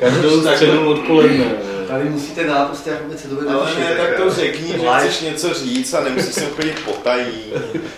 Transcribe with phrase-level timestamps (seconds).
[0.00, 1.44] Každou středu odpoledne.
[1.88, 5.94] Tady musíte dát prostě jakoby to Ale ne, tak to řekni, že chceš něco říct
[5.94, 7.44] a nemusíš sem chodit potají.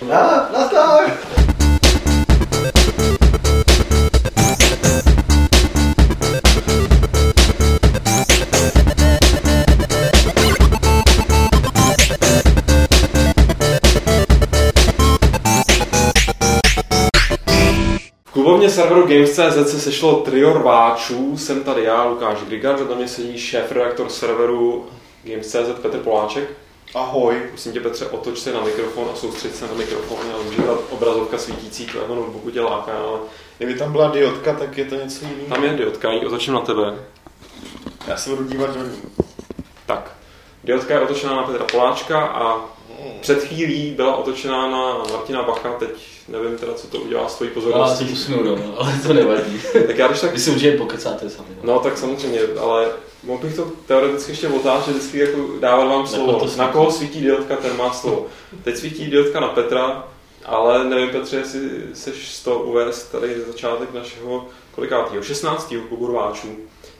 [0.09, 1.05] Na, nazdar!
[1.37, 1.52] V
[18.73, 24.09] serveru Games.cz se sešlo trio rváčů, jsem tady já, Lukáš Grigar, vedle mě sedí šéf-redaktor
[24.09, 24.87] serveru
[25.25, 26.51] Games.cz Petr Poláček.
[26.95, 27.43] Ahoj.
[27.49, 30.79] Prosím tě Petře, otoč se na mikrofon a soustředit se na mikrofon, ale může ta
[30.91, 33.19] obrazovka svítící tvého notebooku tě láká, ale
[33.59, 35.55] Kdyby tam byla diodka, tak je to něco jiného.
[35.55, 36.95] tam je diodka, ji otočím na tebe.
[38.09, 39.03] Já se budu dívat do ní.
[39.87, 40.13] Tak,
[40.65, 42.61] diodka je otočená na Petra Poláčka a
[43.21, 45.91] před chvílí byla otočená na Martina Bacha, teď
[46.29, 48.05] nevím teda, co to udělá s tvojí Já pozorností.
[48.05, 49.61] usnu, no, ale to nevadí.
[49.87, 51.49] Tak já když tak Vy si určitě pokecáte sami.
[51.63, 51.73] No.
[51.73, 52.89] No tak samozřejmě, ale
[53.23, 56.33] mohl bych to teoreticky ještě otáčet, vždycky jako dávat vám slovo.
[56.33, 56.73] Na, svítí.
[56.73, 58.27] koho svítí diodka, ten má slovo.
[58.65, 60.05] Teď svítí diodka na Petra,
[60.45, 61.61] ale nevím Petře, jestli
[61.95, 65.75] seš z toho uvést tady začátek našeho kolikátýho, 16.
[65.89, 66.49] klubu rváčů.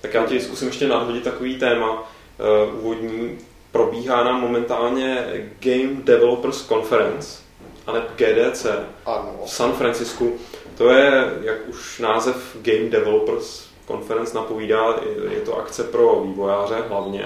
[0.01, 3.39] Tak já ti zkusím ještě nadhodit takový téma uh, úvodní.
[3.73, 5.27] Probíhá nám momentálně
[5.61, 7.43] Game Developers Conference,
[7.87, 8.67] a ne GDC,
[9.07, 9.35] Ano.
[9.45, 10.37] v San Francisku.
[10.77, 14.97] To je, jak už název Game Developers Conference napovídá,
[15.31, 17.25] je to akce pro vývojáře hlavně,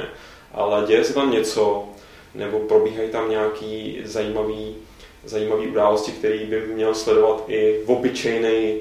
[0.55, 1.85] ale děje se tam něco,
[2.35, 4.77] nebo probíhají tam nějaký zajímavý,
[5.25, 8.79] zajímavý události, který by měl sledovat i obyčejný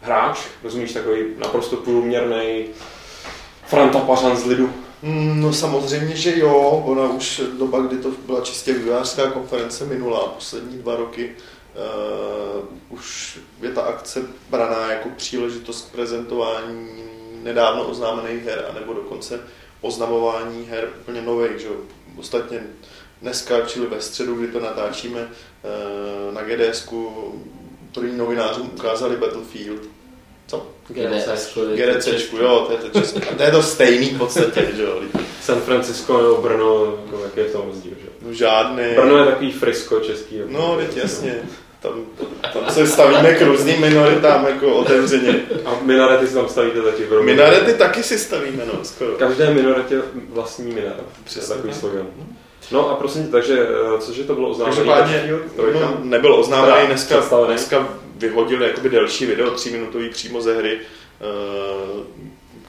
[0.00, 2.64] hráč, rozumíš, takový naprosto průměrný
[3.66, 4.72] Franta Pařan z lidu.
[5.02, 6.82] Mm, No samozřejmě, že jo.
[6.86, 13.38] Ona už doba, kdy to byla čistě vývojářská konference minulá, poslední dva roky, uh, už
[13.62, 16.88] je ta akce braná jako příležitost k prezentování
[17.42, 19.40] nedávno oznámených her, anebo dokonce
[19.80, 21.58] oznamování her úplně nových.
[21.58, 21.68] Že?
[22.18, 22.60] Ostatně
[23.22, 27.34] dneska, čili ve středu, kdy to natáčíme uh, na GDSku,
[27.94, 29.99] první novinářům ukázali Battlefield.
[30.50, 30.66] Co?
[30.88, 33.20] GDS, GDCčku, jo, to je to české.
[33.20, 35.00] To je to stejný v podstatě, že jo.
[35.42, 38.08] San Francisco nebo Brno, jako jaký je v tom rozdíl, že?
[38.22, 38.82] No žádný.
[38.96, 40.36] Brno je takový frisko český.
[40.36, 40.50] jako.
[40.52, 41.42] No, teď jasně.
[41.80, 41.92] Tam,
[42.52, 45.40] tam se stavíme k různým minoritám jako otevřeně.
[45.64, 47.22] A minarety si tam stavíte taky v.
[47.22, 49.10] Minarety taky si stavíme, no, skoro.
[49.10, 51.04] Každé minoretě vlastní minaret.
[51.24, 51.80] Přesně takový tak.
[51.80, 52.06] slogan.
[52.70, 53.66] No a prosím tě, takže,
[53.96, 54.76] eh, cože to bylo oznámené?
[54.76, 55.32] Každopádně
[55.80, 57.48] no, nebyl oznámený, Teda dneska, představený.
[57.48, 60.78] dneska vyhodili jakoby delší video, tříminutový přímo ze hry,
[61.20, 62.04] eh,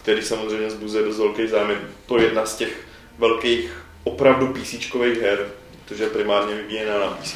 [0.02, 1.78] který samozřejmě zbuzuje dost velký zájem.
[2.06, 2.80] To je jedna z těch
[3.18, 5.40] velkých opravdu PCčkových her,
[5.86, 7.36] protože primárně vyvíjená na PC.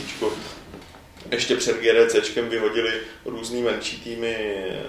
[1.31, 2.91] Ještě před GDCčkem vyhodili
[3.25, 4.37] různý menší týmy
[4.69, 4.79] eh,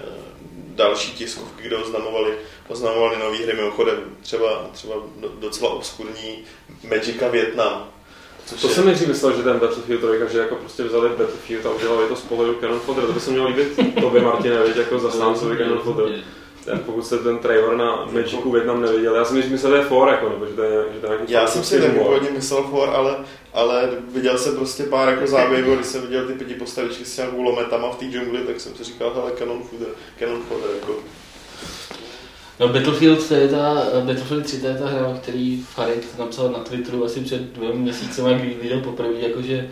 [0.77, 2.33] další tiskovky, kde oznamovali,
[2.67, 3.53] oznamovali nové hry.
[3.53, 4.95] Mimochodem třeba, třeba
[5.39, 6.37] docela obskurní
[6.89, 7.89] Magica Vietnam.
[8.45, 11.65] Což To je- jsem nejdřív myslel, že ten Battlefield 3, že jako prostě vzali Battlefield
[11.65, 13.05] a udělali to z pohledu Cannon Fodder.
[13.05, 16.09] To by se mělo líbit tobě, Martine, viď, jako zastáncovi Cannon Fodder.
[16.67, 19.81] Ten, pokud jste ten trailer na Magicu Vietnam neviděl, já jsem myslel, že to je
[19.81, 21.99] for, jako, nebo že to je, že to je nějaký Já jsem si fantastický taky
[21.99, 23.15] původně myslel for, ale,
[23.53, 27.41] ale viděl jsem prostě pár jako záběrů, když jsem viděl ty pěti postavičky s nějakou
[27.41, 29.87] lometama v té džungli, tak jsem si říkal, hele, Canon Fodder,
[30.19, 30.95] Canon Fodder, jako.
[32.59, 36.49] No Battlefield, to je ta, Battlefield 3, to je ta hra, o který Farid napsal
[36.49, 39.69] na Twitteru asi před dvěma měsíci, kdy viděl poprvé, jakože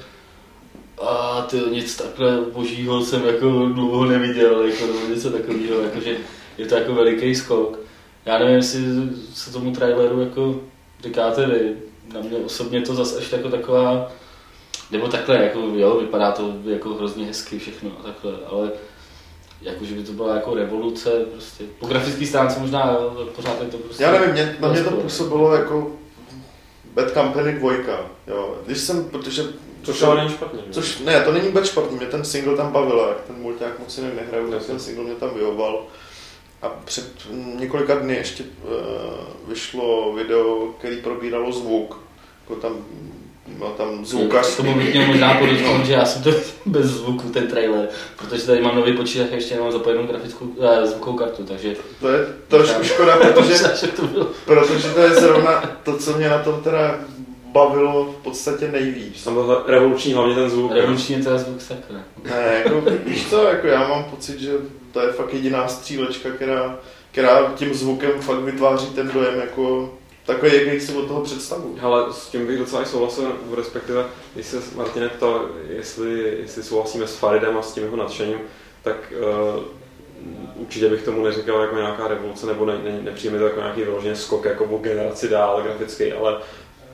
[1.01, 6.17] a ty nic takhle božího jsem jako dlouho neviděl, jako nebo něco takového, jakože
[6.57, 7.79] je to jako veliký skok.
[8.25, 8.81] Já nevím, jestli
[9.33, 10.55] se tomu traileru jako
[11.03, 11.75] říkáte vy.
[12.13, 14.11] Na mě osobně to zase až jako taková,
[14.91, 18.71] nebo takhle, jako jo, vypadá to jako hrozně hezky všechno a takhle, ale
[19.61, 21.63] jako, že by to byla jako revoluce, prostě.
[21.79, 24.03] Po grafické stránce možná, jo, pořád je to prostě...
[24.03, 25.91] Já nevím, mě, na mě to působilo jako
[26.93, 27.73] Bad Company 2,
[28.27, 28.57] jo.
[28.65, 29.43] Když jsem, protože...
[29.83, 30.59] Což ale není špatně.
[30.67, 30.73] že?
[30.73, 33.97] Což, ne, to není vůbec špatný, mě ten single tam bavil, jak ten mulťák moc
[33.97, 35.83] jinak nehraju, tak ten single mě tam vyhoval.
[36.61, 37.05] A před
[37.55, 41.99] několika dny ještě uh, vyšlo video, který probíralo zvuk.
[42.41, 42.85] Jako tam,
[43.59, 44.55] no, tam zvukař.
[44.55, 46.29] To bych měl možná podotknout, že já jsem to
[46.65, 50.85] bez zvuku, ten trailer, protože tady mám nový počítač a ještě nemám zapojenou grafickou eh,
[50.87, 51.75] zvukovou kartu, takže...
[51.99, 53.55] To je trošku škoda, protože,
[54.45, 56.99] protože to je zrovna to, co mě na tom teda
[57.55, 59.23] bavilo v podstatě nejvíc.
[59.23, 60.71] Tam byl revoluční hlavně ten zvuk.
[60.71, 61.97] Revoluční je teda zvuk sakra.
[62.23, 64.51] Ne, jako, víš co, jako já mám pocit, že
[64.91, 66.79] to je fakt jediná střílečka, která,
[67.11, 69.93] která tím zvukem fakt vytváří ten dojem jako
[70.25, 71.75] takový, jaký si od toho představu.
[71.81, 77.07] Ale s tím bych docela i souhlasil, respektive, když se Martine ptal, jestli, jestli souhlasíme
[77.07, 78.37] s Faridem a s tím jeho nadšením,
[78.83, 79.13] tak
[79.55, 79.63] uh,
[80.55, 84.15] určitě bych tomu neříkal jako nějaká revoluce, nebo ne, ne, nepřijme to jako nějaký vyloženě
[84.15, 86.37] skok jako o generaci dál grafický, ale,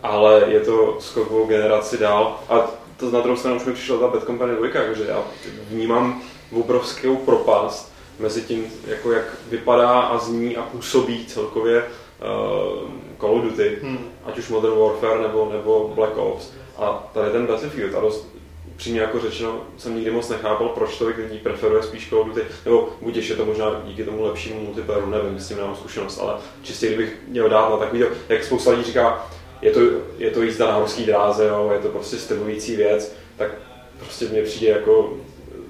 [0.03, 2.39] ale je to skok o generaci dál.
[2.49, 5.23] A to na druhou stranu už mi přišla ta Bad Company 2, takže já
[5.69, 6.21] vnímám
[6.51, 12.89] obrovskou propast mezi tím, jako jak vypadá a zní a působí celkově uh,
[13.19, 14.11] Call of Duty, hmm.
[14.25, 16.51] ať už Modern Warfare nebo, nebo Black Ops.
[16.77, 18.31] A tady ten Battlefield, a dost
[18.75, 22.41] přímě jako řečeno, jsem nikdy moc nechápal, proč tolik lidí preferuje spíš Call of Duty,
[22.65, 26.33] nebo buď je to možná díky tomu lepšímu multiplayeru, nevím, s tím nemám zkušenost, ale
[26.63, 29.29] čistě kdybych měl dát na takový, jak spousta lidí říká,
[29.61, 29.79] je to,
[30.17, 33.51] je to jízda na horský dráze, jo, je to prostě strivující věc, tak
[33.99, 35.13] prostě mně přijde jako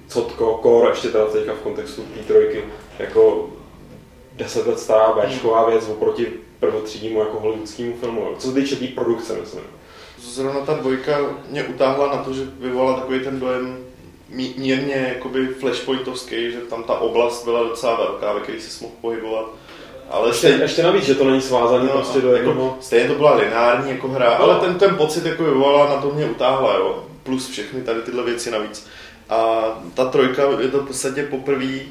[0.08, 2.64] cotko, core, ještě teda teďka v kontextu té trojky,
[3.00, 3.50] jako
[4.34, 6.28] deset let stará Bčková věc oproti
[6.60, 9.64] prvotřídnímu jako hollywoodskému filmu, co se týče té produkce, myslím.
[10.20, 11.18] Zrovna ta dvojka
[11.50, 13.86] mě utáhla na to, že vyvolala takový ten dojem
[14.30, 19.46] mírně jakoby flashpointovský, že tam ta oblast byla docela velká, ve které se mohl pohybovat.
[20.12, 22.78] Ale ještě, stejně, ještě navíc, že to není svázané no, prostě do jako, jednoho...
[22.82, 24.44] Stejně to byla lineární jako hra, no.
[24.44, 27.06] ale ten, ten pocit jako vyvolala, na to mě utáhla, jo.
[27.24, 28.88] Plus všechny tady tyhle věci navíc.
[29.30, 29.62] A
[29.94, 31.88] ta trojka je to v podstatě poprvé eh,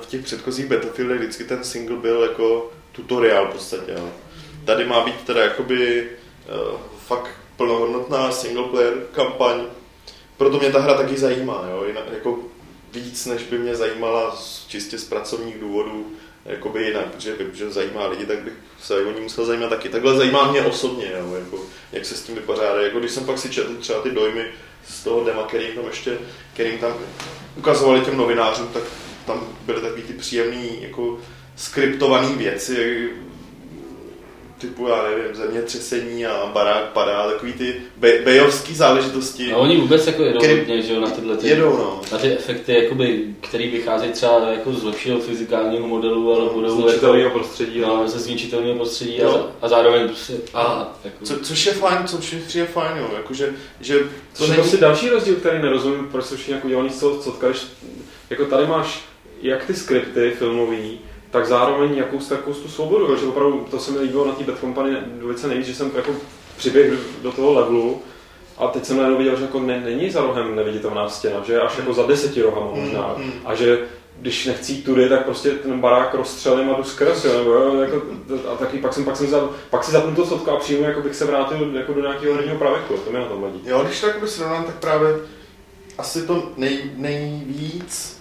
[0.00, 3.92] v těch předchozích Battlefieldech vždycky ten single byl jako tutoriál v podstatě.
[3.92, 4.08] Jo.
[4.64, 6.08] Tady má být teda jakoby
[6.48, 9.60] uh, fakt plnohodnotná single player kampaň.
[10.36, 11.84] Proto mě ta hra taky zajímá, jo.
[11.86, 12.38] Jinak, jako
[12.92, 14.36] víc, než by mě zajímala
[14.68, 16.06] čistě z pracovních důvodů,
[16.46, 18.52] jakoby jinak, protože vím, že zajímá lidi, tak bych
[18.82, 19.88] se o ní musel zajímat taky.
[19.88, 21.60] Takhle zajímá mě osobně, jo, jako,
[21.92, 22.82] jak se s tím vypořádá.
[22.82, 24.46] Jako když jsem pak si četl třeba ty dojmy
[24.88, 26.18] z toho dema, který tam ještě,
[26.54, 26.94] kterým tam
[27.56, 28.82] ukazovali těm novinářům, tak
[29.26, 31.18] tam byly takový ty příjemný, jako
[31.56, 33.10] skriptované věci,
[34.66, 39.52] typu, já nevím, zemětřesení a barák padá, takový ty be- bejovský záležitosti.
[39.52, 40.58] A oni vůbec jako jedou který...
[40.58, 42.00] hodně, že jo, na tyhle ty, jedou, no.
[42.12, 47.24] na ty efekty, jakoby, který vycházejí třeba jako z lepšího fyzikálního modelu, ale budou zničitelného
[47.24, 47.80] jako, prostředí.
[47.80, 51.24] No, ze zničitelného prostředí a, a, zároveň prostě, a, jako...
[51.24, 53.98] Co, což je fajn, což je, je fajn, jo, jakože, že
[54.38, 54.62] to je není...
[54.62, 57.36] prostě další rozdíl, který nerozumím, proč jsou všichni jako udělaný z toho, co
[58.30, 59.04] jako tady máš
[59.42, 60.98] jak ty skripty filmový,
[61.30, 64.60] tak zároveň jakou takovou tu svobodu, že opravdu to se mi líbilo na té Bad
[64.60, 66.12] Company velice nejvíc, že jsem jako
[66.56, 68.02] přiběhl do toho levelu
[68.58, 71.78] a teď jsem najednou viděl, že jako ne, není za rohem neviditelná stěna, že až
[71.78, 73.32] jako za deseti rohama možná mm, mm.
[73.44, 73.78] a že
[74.20, 77.80] když nechci jít tudy, tak prostě ten barák rozstřelím a jdu skrz, jo, nebo jo,
[77.80, 78.02] jako,
[78.52, 81.00] a taky pak jsem, pak jsem za, pak si zapnu to sotko a přijmu, jako
[81.00, 83.60] bych se vrátil jako do nějakého herního pravěku, to mě na tom vadí.
[83.64, 85.16] Jo, když to jakoby srovnám, tak právě
[85.98, 88.15] asi to nej, nejvíc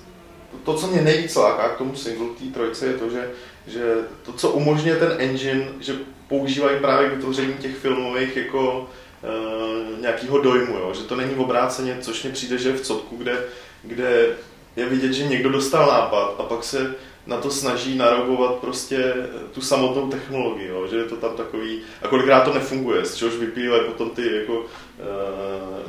[0.66, 3.30] to, co mě nejvíc láká k tomu single té trojce, je to, že,
[3.68, 5.96] že to, co umožňuje ten engine, že
[6.28, 8.90] používají právě k vytvoření těch filmových jako
[9.24, 10.94] uh, nějakého dojmu, jo?
[10.94, 13.44] že to není obráceně, což mě přijde, že v cotku, kde,
[13.84, 14.28] kde
[14.76, 16.96] je vidět, že někdo dostal nápad a pak se
[17.28, 19.14] na to snaží narogovat prostě
[19.52, 20.88] tu samotnou technologii, jo?
[20.88, 24.58] že je to tam takový, a kolikrát to nefunguje, z čehož vyplývají potom ty jako
[24.60, 24.66] uh,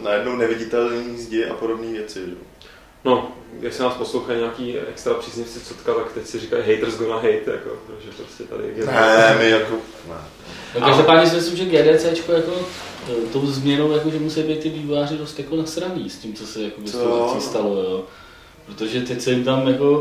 [0.02, 2.20] najednou neviditelné zdi a podobné věci.
[2.28, 2.36] Jo?
[3.04, 7.50] No, jestli nás poslouchají nějaký extra příznivci Cotka, tak teď si říkají haters gonna hate,
[7.50, 8.86] jako, protože prostě tady je...
[8.86, 9.74] Ne, my jako...
[10.08, 10.14] Ne.
[10.74, 12.52] No, každopádně si myslím, že GDC jako
[13.12, 16.46] e, tou změnou, jako, že musí být ty vývojáři dost jako nasraný s tím, co
[16.46, 17.40] se jako co?
[17.40, 18.04] stalo, jo.
[18.66, 20.00] Protože teď se jim tam jako,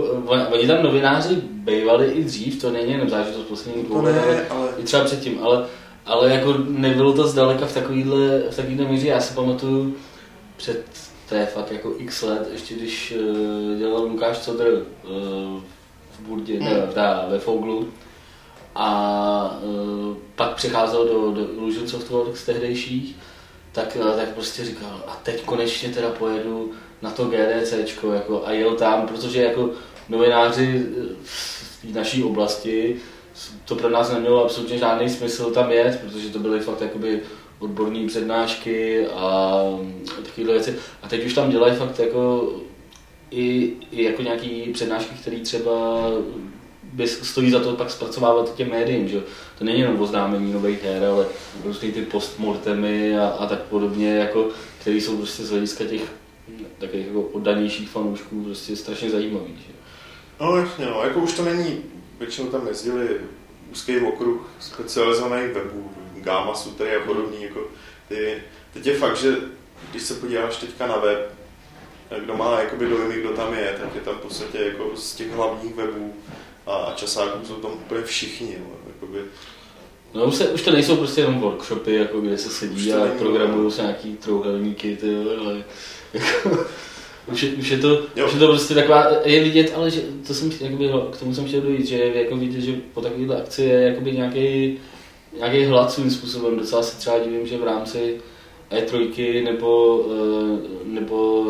[0.51, 4.83] oni tam novináři bývali i dřív, to není jenom záležitost poslední dvou ale, ale, i
[4.83, 5.65] třeba předtím, ale,
[6.05, 9.95] ale jako nebylo to zdaleka v takovýhle, v takovýhle míře, já si pamatuju
[10.57, 10.85] před
[11.29, 15.61] to je fakt jako x let, ještě když uh, dělal Lukáš Codr uh,
[16.11, 17.89] v Burdě, ne, teda ve Foglu,
[18.75, 23.15] a uh, pak přecházel do, do Illusion Softworks tehdejších,
[23.71, 27.73] tak, uh, tak prostě říkal, a teď konečně teda pojedu na to GDC
[28.13, 29.69] jako, a jel tam, protože jako
[30.09, 30.85] novináři
[31.83, 33.01] v naší oblasti
[33.65, 37.21] to pro nás nemělo absolutně žádný smysl tam jet, protože to byly fakt jakoby
[37.59, 39.61] odborné přednášky a
[40.23, 40.75] takovéhle věci.
[41.01, 42.53] A teď už tam dělají fakt jako
[43.31, 45.71] i, i jako nějaký přednášky, které třeba
[46.83, 49.23] by stojí za to pak zpracovávat těm médiím, že
[49.57, 51.25] to není jenom oznámení nových her, ale
[51.63, 54.49] prostě ty postmortemy a, a tak podobně, jako,
[54.81, 56.01] které jsou prostě z hlediska těch
[56.77, 59.55] takových jako oddanějších fanoušků prostě strašně zajímavý.
[59.67, 59.73] Že?
[60.41, 61.77] No jasně, no, jako už to není,
[62.19, 63.07] většinou tam jezdili
[63.71, 65.89] úzký okruh specializovaných webů,
[66.25, 67.59] Gamma Sutry a podobný, jako
[68.09, 69.35] ty, teď je fakt, že
[69.91, 71.33] když se podíváš teďka na web,
[72.19, 75.31] kdo má jakoby dojmy, kdo tam je, tak je tam v podstatě jako z těch
[75.31, 76.13] hlavních webů
[76.67, 78.57] a, a časáků jsou tam úplně všichni.
[78.59, 79.19] No, jakoby.
[80.13, 83.71] No už, se, už to nejsou prostě jenom workshopy, jako kde se sedí a programují
[83.71, 85.63] se nějaký trouhelníky, ty, ale
[86.13, 86.65] jako,
[87.31, 88.25] Už je, už je, to, Jo.
[88.27, 91.45] už je to prostě taková, je vidět, ale že, to jsem, jakoby, k tomu jsem
[91.47, 94.77] chtěl dojít, že je jako vidět, že po takovéhle akci je jakoby nějaký,
[95.37, 96.57] nějaký hlad svým způsobem.
[96.57, 98.21] Docela se třeba divím, že v rámci
[98.71, 101.45] E3 nebo, eh, nebo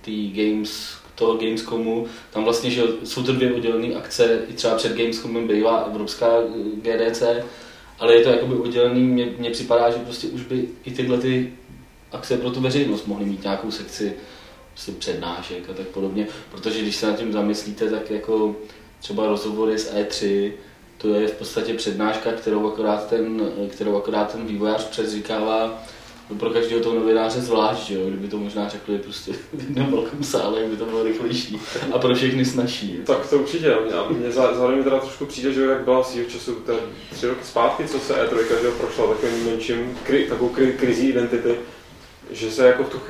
[0.00, 4.96] tý Games, toho Gamescomu, tam vlastně, že jsou to dvě oddělené akce, i třeba před
[4.96, 6.52] Gamescomem bývá Evropská eh,
[6.82, 7.22] GDC,
[7.98, 11.52] ale je to jakoby oddělený, mně, mně připadá, že prostě už by i tyhle ty
[12.12, 14.16] akce pro tu veřejnost mohly mít nějakou sekci
[14.72, 18.56] prostě přednášek a tak podobně, protože když se nad tím zamyslíte, tak jako
[19.00, 20.52] třeba rozhovory z E3,
[20.98, 25.82] to je v podstatě přednáška, kterou akorát ten, kterou akorát ten vývojář přezříkává
[26.30, 28.00] no pro každého toho novináře zvlášť, jo?
[28.08, 31.60] kdyby to možná řekli prostě v jednom velkém sále, by to bylo rychlejší
[31.92, 32.98] a pro všechny snažší.
[33.06, 33.74] Tak to určitě.
[33.74, 36.56] A za- zároveň teda trošku přijde, že jak byla svýho času
[37.12, 41.08] tři roky zpátky, co se E3 že jo, prošla takovým menším, kri, takovou kri, krizí
[41.08, 41.54] identity,
[42.30, 43.00] že se jako v tu,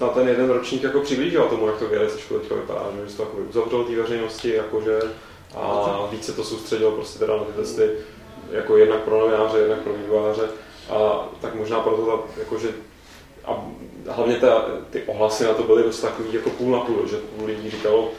[0.00, 3.22] na ten jeden ročník jako přiblížila tomu, jak to GDC teďka vypadá, že se to
[3.22, 5.00] jako uzavřelo té veřejnosti, jakože
[5.54, 7.90] a více to soustředilo prostě teda na ty testy,
[8.50, 10.48] jako jednak pro novináře, jednak pro vývojáře.
[10.90, 12.68] A tak možná proto ta, jakože
[13.44, 13.64] a
[14.08, 17.46] hlavně ta, ty ohlasy na to byly dost takový jako půl na půl, že půl
[17.46, 18.10] lidí říkalo,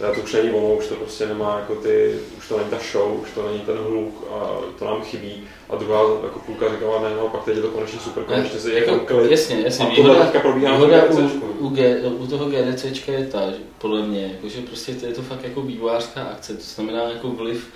[0.00, 2.78] "Ne, to už není ono, už to prostě nemá jako ty, už to není ta
[2.92, 5.42] show, už to není ten hluk a to nám chybí.
[5.70, 8.72] A druhá jako půlka říkala, ne, no, pak teď je to konečně super, konečně se
[8.72, 9.30] jako, jako klid.
[9.30, 13.50] jasně, jasně, A tohle teďka probíhá výhoda u, u, G, u toho GDCčka je ta,
[13.50, 17.02] že podle mě, jako, že prostě to je to fakt jako vývojářská akce, to znamená
[17.02, 17.66] jako vliv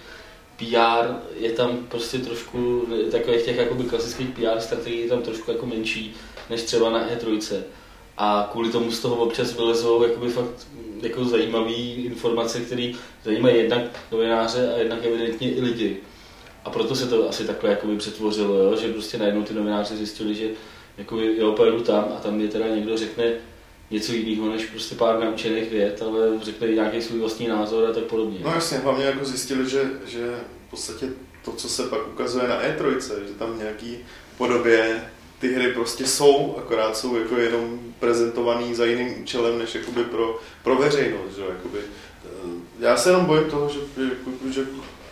[0.57, 5.67] PR je tam prostě trošku, takových těch jakoby klasických PR strategií je tam trošku jako
[5.67, 6.15] menší,
[6.51, 7.57] než třeba na E3.
[8.17, 10.67] A kvůli tomu z toho občas vylezou jakoby fakt
[11.03, 12.93] jako zajímavé informace, které
[13.25, 15.97] zajímají jednak novináře a jednak evidentně i lidi.
[16.65, 18.77] A proto se to asi takhle jakoby přetvořilo, jo?
[18.77, 20.49] že prostě najednou ty novináři zjistili, že
[20.99, 23.33] jakoby, jo, pojedu tam a tam je teda někdo řekne
[23.91, 28.05] něco jiného než prostě pár naučených vět, ale řekne nějaký svůj vlastní názor a tak
[28.05, 28.39] podobně.
[28.45, 31.07] No jasně, hlavně jako zjistili, že, že v podstatě
[31.45, 33.99] to, co se pak ukazuje na E3, že tam nějaký
[34.39, 35.05] podobě
[35.43, 40.41] ty hry prostě jsou, akorát jsou jako jenom prezentovaný za jiným účelem, než jakoby pro,
[40.63, 41.37] pro veřejnost.
[41.37, 41.43] Že?
[41.49, 42.29] Jakoby, eh,
[42.81, 44.67] já se jenom bojím toho, že, jako, že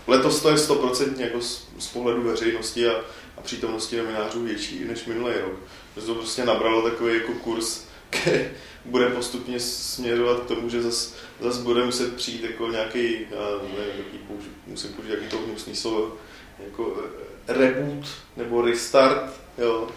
[0.06, 2.92] letos to je stoprocentně jako z, z pohledu veřejnosti a,
[3.36, 5.58] a přítomnosti novinářů větší než minulý rok.
[5.96, 8.44] Že to prostě nabralo takový jako kurz, který
[8.84, 13.18] bude postupně směřovat k tomu, že zas, zas bude muset přijít jako nějaký,
[13.62, 16.16] nevím, jaký použi, musím použít jaký to hnusný slovo,
[16.64, 18.06] jako eh, reboot
[18.36, 19.88] nebo restart, jo,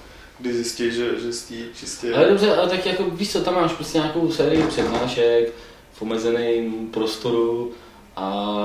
[0.43, 2.13] kdy zjistí, že, že z té čistě...
[2.13, 5.53] Ale dobře, ale tak jako víš co, tam máš prostě nějakou sérii přednášek
[5.93, 7.71] v omezeném prostoru
[8.15, 8.55] a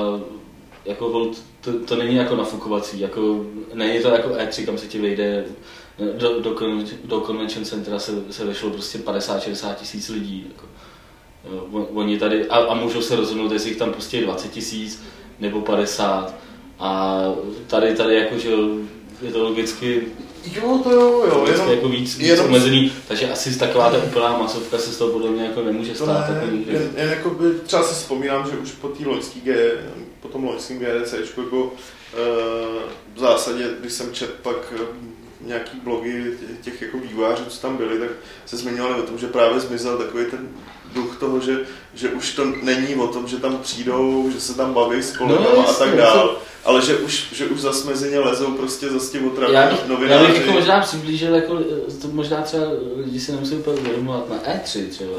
[0.85, 3.45] jako to, to, není jako nafukovací, jako
[3.75, 5.45] není to jako E3, kam se ti vejde
[6.19, 6.57] do, do,
[7.05, 10.47] do convention centra se, se vešlo prostě 50-60 tisíc lidí.
[10.49, 10.67] Jako.
[11.95, 15.03] Oni tady, a, a můžou se rozhodnout, jestli jich tam prostě 20 tisíc
[15.41, 16.35] nebo 50.
[16.79, 17.23] A
[17.67, 18.51] tady, tady jako, že
[19.23, 20.03] je to logicky
[20.55, 23.99] Jo, to jo, jo, vždycky jenom, jako víc, víc jenom- omezený, takže asi taková ta
[23.99, 26.29] úplná masovka se z toho podle mě jako nemůže To stát.
[26.31, 26.73] ne, Jako nikdy.
[26.73, 29.73] jen, jen jako by, třeba si vzpomínám, že už po té loňský G,
[30.21, 31.73] po tom loňském GDC, jako
[32.15, 32.19] eh,
[33.15, 34.79] v zásadě, když jsem čet pak eh,
[35.41, 38.09] nějaký blogy těch, těch jako vývojářů, co tam byli, tak
[38.47, 40.49] se zmiňovali o tom, že právě zmizel takový ten
[40.95, 41.59] duch toho, že,
[41.99, 45.51] že už to není o tom, že tam přijdou, že se tam baví s kolegama
[45.57, 49.13] No, a tak dál, ale že už, že už zas mezi ně lezou prostě zase
[49.19, 50.27] ti otravní Já bych, já novináři.
[50.27, 51.59] bych jako možná přiblížil, jako,
[52.03, 52.65] to možná třeba
[53.05, 55.19] lidi si nemusí úplně uvědomovat na E3 třeba.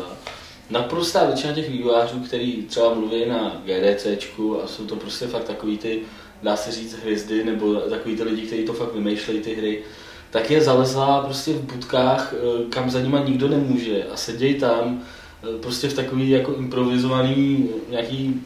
[0.70, 5.78] Naprostá většina těch vývojářů, který třeba mluví na GDCčku a jsou to prostě fakt takový
[5.78, 6.02] ty,
[6.44, 9.84] dá se říct, hvězdy, nebo takový ty lidi, kteří to fakt vymýšlejí ty hry,
[10.32, 15.02] tak je zalezla prostě v budkách, eh, kam za nima nikdo nemůže a sedějí tam
[15.02, 15.19] eh,
[15.62, 18.42] prostě v takový jako improvizovaný eh, nějaký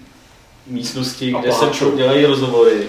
[0.68, 2.88] místnosti, A kde se dělají rozhovory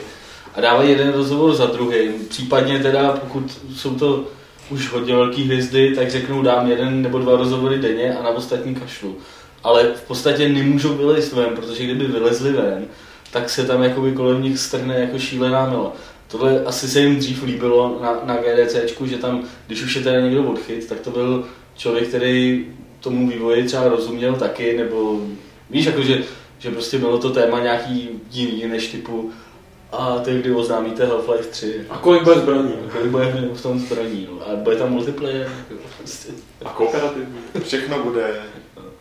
[0.54, 2.12] a dávají jeden rozhovor za druhým.
[2.28, 4.24] Případně teda, pokud jsou to
[4.70, 8.74] už hodně velký hvězdy, tak řeknou dám jeden nebo dva rozhovory denně a na ostatní
[8.74, 9.16] kašlu.
[9.62, 12.84] Ale v podstatě nemůžou vylez ven, protože kdyby vylezli ven,
[13.32, 15.92] tak se tam jakoby kolem nich strhne jako šílená mela.
[16.28, 20.20] Tohle asi se jim dřív líbilo na, na GDCčku, že tam, když už je teda
[20.20, 21.44] někdo odchyt, tak to byl
[21.76, 22.66] člověk, který
[23.04, 25.20] tomu vývoji třeba rozuměl taky, nebo
[25.70, 26.22] víš, jako že,
[26.58, 29.32] že prostě bylo to téma nějaký jiný než typu
[29.92, 31.86] a teď kdy oznámíte Half-Life 3.
[31.90, 32.74] A kolik bude zbraní?
[32.92, 34.48] Kolik bude v tom zbraní, no.
[34.48, 35.52] A bude tam multiplayer.
[35.70, 36.32] jako Prostě.
[36.64, 37.38] A kooperativní.
[37.64, 38.42] Všechno bude.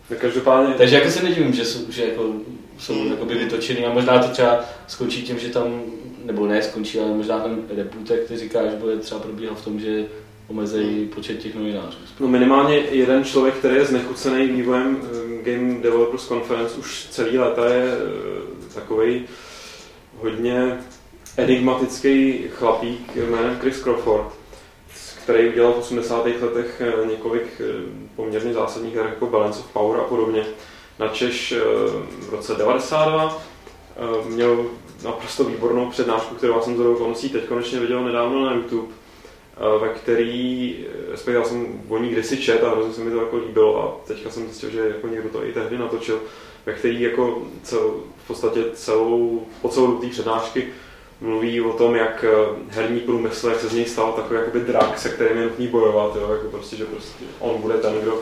[0.10, 2.34] Tak každopádně, Takže jako se nedivím, že jsou, že jako,
[2.78, 5.82] jsou jakoby vytočený a možná to třeba skončí tím, že tam,
[6.26, 10.06] nebo ne skončí, ale možná ten rebootek, který říkáš, bude třeba probíhat v tom, že
[10.48, 11.98] omezejí počet těch novinářů.
[12.20, 17.66] No minimálně jeden člověk, který je znechucený vývojem eh, Game Developers Conference už celý léta
[17.66, 19.26] je eh, takový
[20.18, 20.78] hodně
[21.38, 24.28] enigmatický chlapík jménem Chris Crawford,
[25.24, 26.26] který udělal v 80.
[26.26, 27.62] letech eh, několik
[28.16, 30.46] poměrně zásadních her jako Balance of Power a podobně.
[31.00, 31.54] Na Češ
[32.20, 33.42] v roce 92
[34.30, 34.66] měl
[35.04, 38.94] naprosto výbornou přednášku, kterou jsem z okolností teď konečně viděl nedávno na YouTube,
[39.82, 40.78] ve který,
[41.12, 44.08] respektive já jsem o ní kdysi čet a hrozně se mi to jako líbilo a
[44.08, 46.20] teďka jsem zjistil, že jako někdo to i tehdy natočil,
[46.66, 47.94] ve který jako cel,
[48.24, 50.68] v podstatě celou, po celou té přednášky
[51.22, 55.00] mluví o tom, jak eh, herní průmysl, jak se z něj stal takový jakoby drak,
[55.00, 58.20] se kterým je nutný bojovat, jo, jako prostě, že prostě on bude ten, kdo,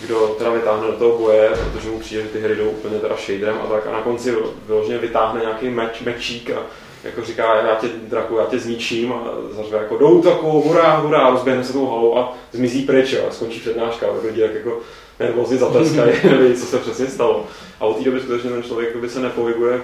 [0.00, 3.16] kdo teda vytáhne do toho boje, protože mu přijde, že ty hry jdou úplně teda
[3.16, 3.86] shaderem a tak.
[3.86, 4.34] A na konci
[4.66, 6.62] vyloženě vytáhne nějaký meč, mečík a
[7.04, 11.30] jako říká, já tě, draku, já tě zničím a zařve jako jdou takovou, hurá, hurá,
[11.30, 14.78] rozběhne se tou halou a zmizí pryč a skončí přednáška a lidi tak jako
[15.20, 17.46] nervózně zatleskají, neví, co se přesně stalo.
[17.80, 19.80] A od té doby skutečně ten člověk by se nepohybuje.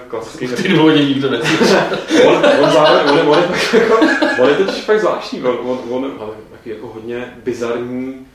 [0.47, 1.81] V té důvodě nikdo neslyšel.
[2.27, 3.99] on, on, zároveň, on, on, je, jako,
[4.41, 8.25] on je totiž fakt zvláštní, on, on, on ale taky jako hodně bizarní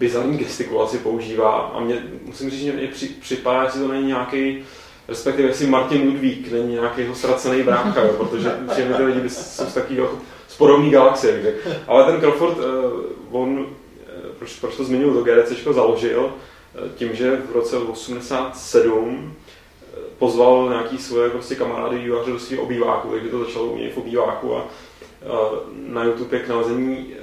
[0.00, 4.58] bizarní gestikulaci používá a mě, musím říct, že mě při, připadá, jestli to není nějaký
[5.10, 9.74] respektive jestli Martin Ludvík není nějaký ztracený brácha, jo, protože všechny ty lidi jsou z
[9.74, 10.10] takového
[10.48, 11.54] z podobné galaxie,
[11.86, 13.66] Ale ten Crawford, uh, on, uh,
[14.38, 19.34] proč, proč to zmiňuji, to GDC založil uh, tím, že v roce 87
[20.18, 23.98] pozval nějaký svoje prostě kamarády výváře do svého obýváku, takže to začalo u něj v
[23.98, 24.66] obýváku a
[25.72, 27.14] na YouTube je k nalezení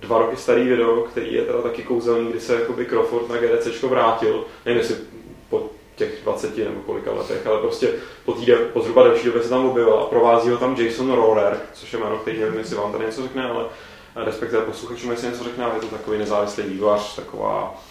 [0.00, 3.82] dva roky starý video, který je teda taky kouzelný, kdy se jakoby Crawford na GDC
[3.82, 4.44] vrátil.
[4.66, 4.96] Nevím, jestli
[5.50, 7.88] po těch 20 nebo kolika letech, ale prostě
[8.24, 11.60] po, týde, po zhruba další době se tam objevil a provází ho tam Jason Roller,
[11.72, 13.64] což je jméno, který nevím, jestli vám tady něco řekne, ale
[14.16, 17.82] respektive posluchačům, jestli něco řekne, ale je to takový nezávislý vývojář, taková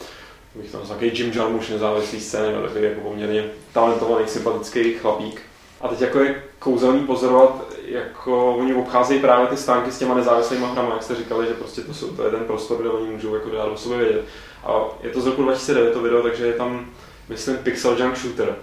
[0.55, 5.41] bych to nazval Jim Jarmusch, nezávislý scény, ale takový jako poměrně talentovaný, sympatický chlapík.
[5.81, 10.65] A teď jako je kouzelný pozorovat, jako oni obcházejí právě ty stánky s těma nezávislými
[10.65, 13.35] hrama, jak jste říkali, že prostě to, jsou, to je ten prostor, kde oni můžou
[13.35, 14.25] jako dát o sobě vědět.
[14.63, 16.85] A je to z roku 2009 to video, takže je tam
[17.33, 18.55] myslím Pixel Junk Shooter.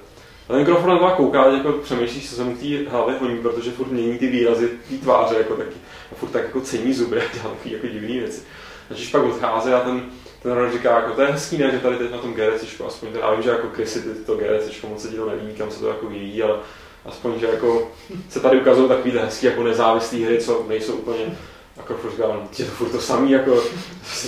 [0.48, 3.90] A ten Crawford na kouká, jako přemýšlíš, co se mu té hlavy honí, protože furt
[3.90, 5.74] mění ty výrazy té tváře, jako taky,
[6.12, 8.42] a furt tak jako cení zuby a dělá takové jako divné věci.
[8.88, 10.02] Takže pak odchází a ten,
[10.42, 13.12] ten rod říká, jako, to je hezký, ne, že tady teď na tom GRC, aspoň
[13.12, 15.80] teda, já vím, že jako Chrissy ty to GRC moc se to neví, kam se
[15.80, 16.58] to jako vyvíjí, ale
[17.04, 17.92] aspoň, že jako
[18.28, 21.38] se tady ukazují takový hezký jako nezávislé hry, co nejsou úplně
[21.80, 23.50] jako furt říkám, je to furt to samý, jako,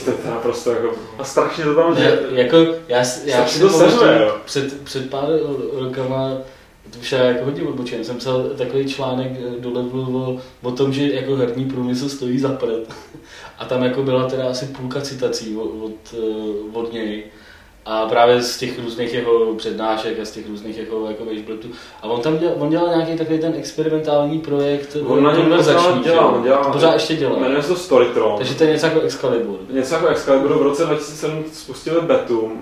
[0.04, 2.56] to je naprosto jako, a strašně to tam, že, jako,
[2.88, 5.28] já, já si to seřve, před, před pár
[5.72, 6.30] rokama,
[6.90, 10.92] to už je jako hodně odbočen, jsem psal takový článek do levelu o, o tom,
[10.92, 12.94] že jako herní průmysl stojí za prd.
[13.58, 16.14] A tam jako byla teda asi půlka citací od, od,
[16.72, 17.24] od něj
[17.86, 21.68] a právě z těch různých jeho přednášek a z těch různých jeho jako washboardů.
[22.02, 24.96] A on tam dělal, on dělal nějaký takový ten experimentální projekt.
[25.06, 26.64] On na něm pořád dělá, on dělá.
[26.64, 27.38] To pořád ještě dělá.
[27.38, 28.38] Jmenuje se to Storytron.
[28.38, 29.58] Takže to je něco jako Excalibur.
[29.70, 30.58] Něco jako Excalibur.
[30.58, 32.52] V roce 2007 spustili betu.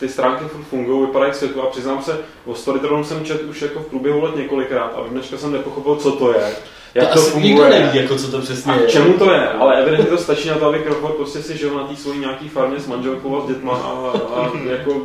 [0.00, 3.80] Ty stránky fungují, vypadají k světu a přiznám se, o Storytronu jsem četl už jako
[3.80, 6.52] v průběhu let několikrát a dneška jsem nepochopil, co to je
[6.94, 7.52] jak to, to funguje.
[7.52, 8.88] Nikdo neví, jako co to přesně a je.
[8.88, 11.86] čemu to je, ale evidentně to stačí na to, aby Crawford prostě si žil na
[11.86, 15.02] té svojí nějaký farmě s manželkou a s dětma a, a jako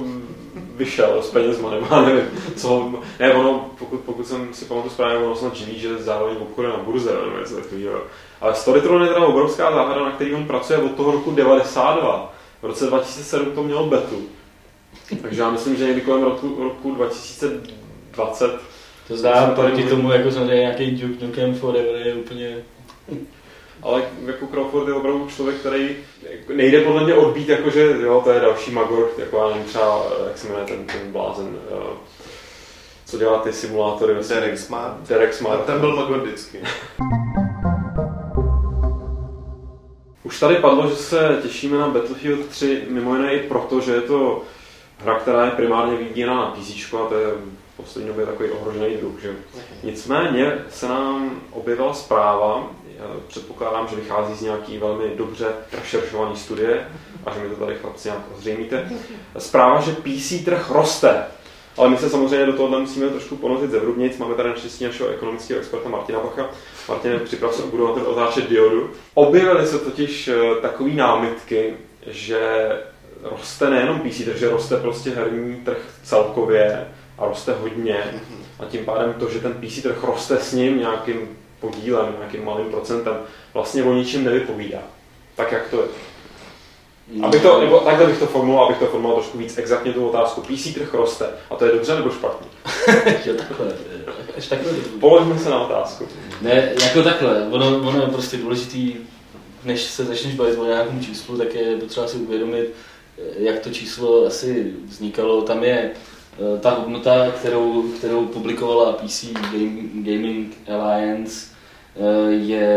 [0.79, 2.25] vyšel s penězma, nebo nevím,
[2.55, 6.77] co, ne, ono, pokud, pokud jsem si pamatuju správně, ono snad živí, že zároveň obchoduje
[6.77, 8.01] na burze, nebo něco takového.
[8.41, 12.33] Ale Storytron je teda obrovská záhada, na který on pracuje od toho roku 92.
[12.61, 14.21] V roce 2007 to mělo betu.
[15.21, 18.51] Takže já myslím, že někdy kolem roku, roku 2020
[19.09, 22.57] to zdá proti tomu, jako samozřejmě nějaký Duke Nukem Forever je úplně...
[23.81, 25.95] Ale jako Crawford je opravdu člověk, který
[26.55, 30.03] nejde podle mě odbít, jako že jo, to je další Magor, jako já nevím třeba,
[30.27, 31.97] jak se jmenuje ten, ten blázen, jo,
[33.05, 34.15] co dělá ty simulátory.
[34.29, 35.07] Derek Smart.
[35.09, 35.61] Derek Smart.
[35.61, 36.59] A ten byl Magor vždycky.
[40.23, 44.01] Už tady padlo, že se těšíme na Battlefield 3, mimo jiné i proto, že je
[44.01, 44.41] to
[44.97, 47.27] hra, která je primárně vyvíjena na PC, a to je
[47.81, 49.21] poslední době takový ohrožený druh.
[49.21, 49.35] Že?
[49.83, 52.71] Nicméně se nám objevila zpráva,
[53.27, 56.87] předpokládám, že vychází z nějaký velmi dobře rešeršované studie
[57.25, 58.91] a že mi to tady chlapci nějak ozřejmíte.
[59.37, 61.23] Zpráva, že PC trh roste.
[61.77, 64.17] Ale my se samozřejmě do tohohle musíme trošku ponořit zevrubnic.
[64.17, 66.49] Máme tady naštěstí našeho ekonomického experta Martina Bacha.
[66.89, 68.89] Martin, připrav se budovatel otáčet diodu.
[69.13, 71.73] Objevily se totiž eh, takové námitky,
[72.07, 72.69] že
[73.23, 76.87] roste nejenom PC, takže roste prostě herní trh celkově,
[77.19, 78.03] a roste hodně
[78.59, 82.71] a tím pádem to, že ten PC trh roste s ním nějakým podílem, nějakým malým
[82.71, 83.13] procentem,
[83.53, 84.79] vlastně o ničem nevypovídá.
[85.35, 85.87] Tak jak to je?
[87.23, 90.41] Abych to, nebo takhle bych to formuloval, abych to formuloval trošku víc exaktně tu otázku.
[90.41, 92.47] PC trh roste a to je dobře nebo špatně?
[93.25, 93.73] jo, takhle.
[94.37, 94.71] Až takhle.
[94.99, 96.07] Položme se na otázku.
[96.41, 97.47] Ne, jako takhle.
[97.51, 98.95] Ono, ono je prostě důležitý,
[99.63, 102.73] než se začneš bavit o nějakém číslu, tak je potřeba si uvědomit,
[103.37, 105.41] jak to číslo asi vznikalo.
[105.41, 105.91] Tam je
[106.59, 109.25] ta hodnota, kterou, kterou publikovala PC
[109.93, 111.47] Gaming Alliance,
[111.95, 112.69] eh, je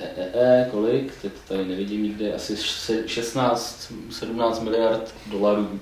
[0.00, 5.80] e, e, e, kolik, teď tady nevidím nikde, asi 16-17 miliard dolarů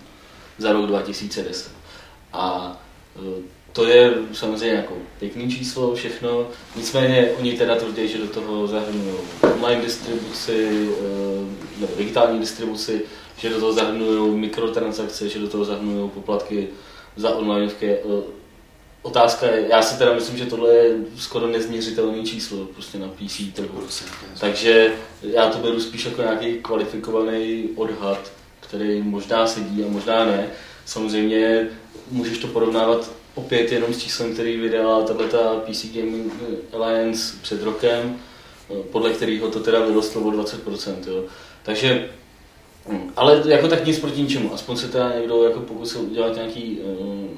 [0.58, 1.72] za rok 2010.
[2.32, 2.76] A
[3.16, 3.20] eh,
[3.72, 9.14] to je samozřejmě jako pěkný číslo, všechno, nicméně oni teda tvrdí, že do toho zahrnují
[9.54, 10.88] online distribuci,
[11.78, 13.04] nebo digitální distribuci,
[13.38, 16.68] že do toho zahrnují mikrotransakce, že do toho zahrnují poplatky
[17.16, 17.72] za online.
[19.02, 23.40] Otázka je, já si teda myslím, že tohle je skoro nezměřitelné číslo prostě na PC
[23.54, 23.80] trhu.
[24.40, 24.92] Takže
[25.22, 30.50] já to beru spíš jako nějaký kvalifikovaný odhad, který možná sedí a možná ne.
[30.84, 31.68] Samozřejmě
[32.10, 36.32] můžeš to porovnávat opět jenom s číslem, který vydala tato PC Gaming
[36.72, 38.20] Alliance před rokem,
[38.92, 40.94] podle kterého to teda vyrostlo o 20%.
[41.06, 41.24] Jo.
[41.62, 42.08] Takže
[42.88, 43.12] Hmm.
[43.16, 47.28] Ale jako tak nic proti ničemu, aspoň se teda někdo jako pokusil udělat nějaký, uh,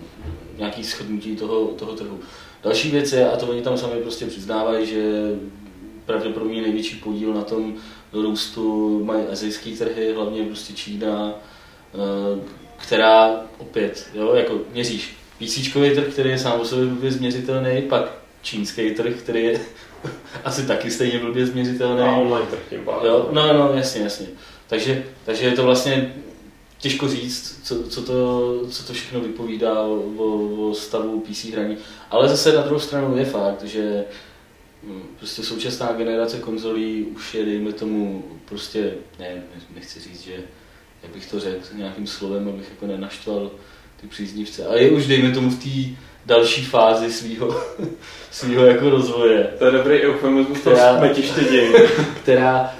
[0.58, 2.20] nějaký schodnutí toho, toho trhu.
[2.62, 5.32] Další věc je, a to oni tam sami prostě přiznávají, že
[6.06, 7.74] pravděpodobně největší podíl na tom
[8.12, 11.34] růstu mají azijské trhy, hlavně prostě Čína,
[11.92, 12.42] uh,
[12.76, 18.12] která opět, jo, jako měříš PC trh, který je sám o sobě blbě změřitelný, pak
[18.42, 19.60] čínský trh, který je
[20.44, 22.00] asi taky stejně blbě změřitelný.
[22.00, 23.06] A online trh tím pádem.
[23.06, 24.26] Jo, no, no, jasně, jasně.
[24.68, 26.14] Takže, takže je to vlastně
[26.78, 29.94] těžko říct, co, co, to, co to všechno vypovídá o,
[30.68, 31.76] o stavu PC hraní.
[32.10, 34.04] Ale zase na druhou stranu je fakt, že
[34.82, 39.42] hm, prostě současná generace konzolí už je, dejme tomu, prostě, ne,
[39.74, 40.32] nechci říct, že
[41.02, 43.50] jak bych to řekl nějakým slovem, abych jako nenaštval
[44.00, 47.60] ty příznivce, ale je už, dejme tomu, v té další fázi svého
[48.30, 49.54] svýho jako rozvoje.
[49.58, 50.58] To je dobrý eufemismus
[50.98, 51.72] smetiště dějin.
[52.22, 52.76] která, Eh, která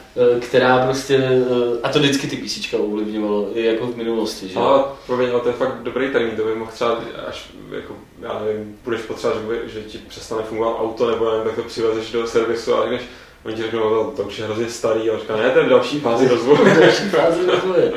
[0.87, 4.59] prostě, eh, a to vždycky ty písíčka ovlivňovalo, i jako v minulosti, že?
[4.59, 8.43] Ale promiň, ale to je fakt dobrý termín, to by mohl třeba, až, jako, já
[8.45, 12.27] nevím, budeš potřebovat, že, že ti přestane fungovat auto, nebo nevím, tak to přivezeš do
[12.27, 13.03] servisu a řekneš,
[13.47, 15.69] Oni ti řeknou, no, to už je hrozně starý, a říká, ne, to je v
[15.69, 16.75] další fázi rozvoje.
[16.81, 17.93] další fázi rozvoje.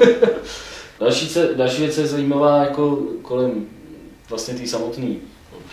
[1.00, 3.66] další, ce, další věc je zajímavá jako kolem
[4.28, 5.14] vlastně té samotné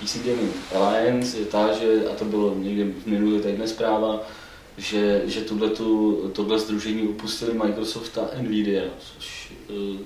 [0.04, 4.22] PC Gaming Alliance je ta, že, a to bylo někde v minulý týdne zpráva,
[4.80, 10.00] že, že tuhletu, tohle združení upustili Microsoft a Nvidia, což eh,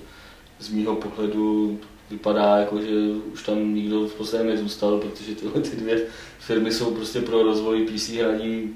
[0.58, 1.78] z mýho pohledu
[2.10, 2.94] vypadá jako, že
[3.32, 6.06] už tam nikdo v podstatě nezůstal, protože tyhle ty dvě
[6.38, 8.74] firmy jsou prostě pro rozvoj PC hraní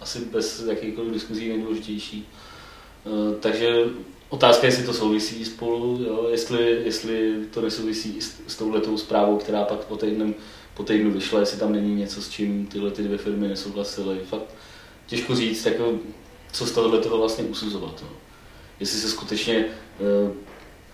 [0.00, 2.28] asi bez jakýchkoliv diskuzí nejdůležitější.
[3.06, 3.84] Eh, takže
[4.28, 6.26] otázka je, jestli to souvisí spolu, jo?
[6.30, 10.34] Jestli, jestli to nesouvisí s, s touhletou zprávou, která pak po, týdnem,
[10.74, 14.18] po týdnu vyšla, jestli tam není něco, s čím tyhle ty dvě firmy nesouhlasily.
[14.28, 14.54] Fakt
[15.08, 15.92] těžko říct, jako,
[16.52, 18.02] co z tohohle toho vlastně usuzovat.
[18.02, 18.08] No.
[18.80, 19.64] Jestli se skutečně,
[20.24, 20.32] uh,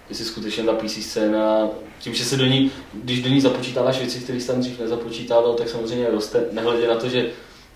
[0.09, 4.21] jestli skutečně ta PC scéna, tím, že se do ní, když do ní započítáváš věci,
[4.21, 7.31] které jsi tam dřív nezapočítával, tak samozřejmě roste, nehledě na to, že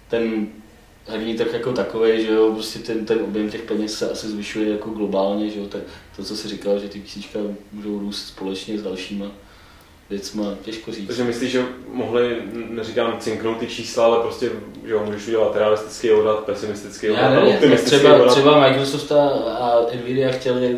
[0.09, 0.46] ten
[1.07, 4.70] herní trh jako takový, že jo, prostě ten, ten objem těch peněz se asi zvyšuje
[4.70, 5.83] jako globálně, že jo, tak
[6.16, 7.37] to, co si říkal, že ty PC
[7.72, 9.27] můžou růst společně s dalšíma,
[10.10, 11.06] věcma, těžko říct.
[11.06, 14.50] Takže myslíš, že mohli, neříkám cinknout ty čísla, ale prostě,
[14.86, 18.30] že jo, můžeš udělat realistický odhad, pesimistický odhad, Já optimistický třeba, odhad.
[18.30, 20.76] Třeba Microsoft a Nvidia chtěli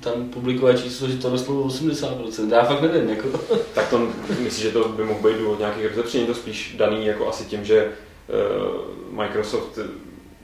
[0.00, 2.52] tam publikovat číslo, že to rostlo 80%.
[2.52, 3.28] Já fakt nevím, jako.
[3.74, 4.08] Tak to
[4.40, 7.64] myslíš, že to by mohl být důvod nějakých rozepření, to spíš daný jako asi tím,
[7.64, 9.78] že uh, Microsoft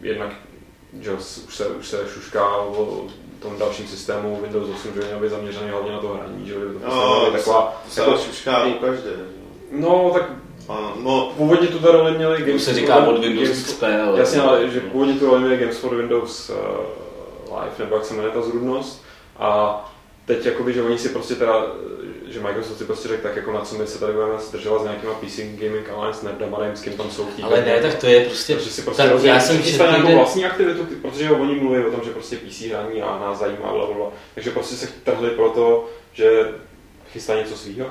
[0.00, 0.32] jednak
[1.00, 3.06] že už se, už se šušká o
[3.42, 6.78] tom dalším systému Windows 8, že měl být zaměřený hlavně na to hraní, že by
[6.78, 7.82] to no, taková...
[7.88, 9.10] Se, jako, šušká u každé.
[9.70, 10.30] No, tak
[11.02, 14.18] no, původně tu roli měli Games se říká od Windows Games, XP, ale...
[14.18, 16.56] Jasně, ale že původně tu roli měli Games for Windows uh,
[17.58, 19.04] Live, nebo jak se jmenuje ta zrůdnost.
[19.38, 19.80] A
[20.26, 21.66] teď jakoby, že oni si prostě teda
[22.32, 24.84] že Microsoft si prostě řekl tak, jako na co my se tady budeme zdržovat s
[24.84, 28.24] nějakýma PC Gaming Alliance nerdama, nevím, s kým tam jsou Ale ne, tak to je
[28.24, 28.54] prostě...
[28.54, 30.14] Takže si prostě tak já jsem četl nějakou někde...
[30.14, 33.86] vlastní aktivitu, protože oni mluví o tom, že prostě PC hraní a nás zajímá, bla,
[33.86, 36.54] bla, Takže prostě se trhli proto, že
[37.12, 37.86] chystá něco svýho.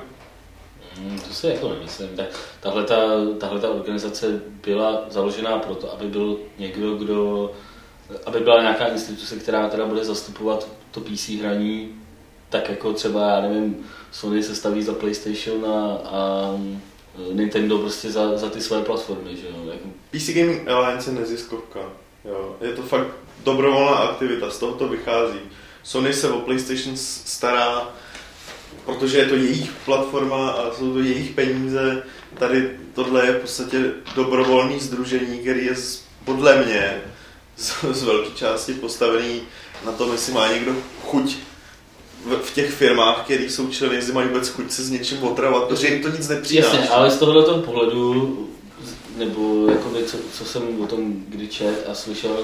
[0.96, 2.08] Hmm, to si jako nemyslím.
[2.16, 2.28] Tak,
[2.60, 2.96] tahle, ta,
[3.40, 7.50] tahle ta organizace byla založená proto, aby byl někdo, kdo
[8.26, 12.01] aby byla nějaká instituce, která teda bude zastupovat to PC hraní,
[12.52, 13.76] tak jako třeba, já nevím,
[14.10, 16.50] Sony se staví za PlayStation a, a
[17.32, 19.72] Nintendo prostě za, za ty své platformy, že jo.
[19.72, 19.88] Jako...
[20.10, 21.80] PC Gaming Alliance je neziskovka.
[22.24, 23.06] Jo, je to fakt
[23.44, 25.38] dobrovolná aktivita, z toho to vychází.
[25.82, 27.88] Sony se o PlayStation stará,
[28.84, 32.02] protože je to jejich platforma a jsou to jejich peníze.
[32.38, 35.74] Tady tohle je v podstatě dobrovolný združení, který je
[36.24, 37.00] podle mě
[37.56, 39.42] z, z velké části postavený
[39.86, 41.36] na tom, jestli má někdo chuť
[42.24, 45.68] v, v těch firmách, které jsou členy, jestli mají vůbec chuť se s něčím otravovat,
[45.68, 46.76] protože jim to nic nepřináší.
[46.76, 48.48] Jasně, ale z tohoto pohledu,
[49.16, 52.36] nebo jakoby, co, co jsem o tom kdy čet a slyšel,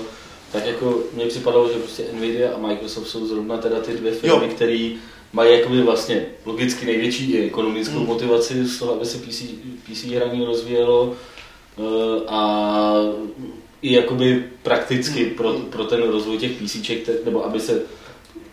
[0.53, 4.49] tak jako mně připadalo, že prostě Nvidia a Microsoft jsou zrovna teda ty dvě firmy,
[4.49, 4.91] které
[5.33, 8.07] mají jakoby vlastně logicky největší ekonomickou Hmm.
[8.07, 9.43] motivaci z toho, aby se PC,
[9.91, 11.14] PC hraní rozvíjelo
[11.79, 11.83] eh,
[12.29, 12.95] a
[13.83, 15.35] i jakoby prakticky Hmm.
[15.35, 16.53] pro, pro ten rozvoj těch
[17.07, 17.83] te- nebo aby se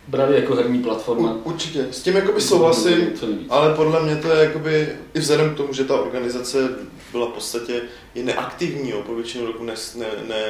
[0.07, 1.33] brali jako herní platforma.
[1.33, 3.13] U, určitě, s tím jakoby souhlasím,
[3.49, 6.69] ale podle mě to je jakoby, i vzhledem k tomu, že ta organizace
[7.11, 7.81] byla v podstatě
[8.15, 10.45] i neaktivní, jo, po většinu roku ne, ne, ne,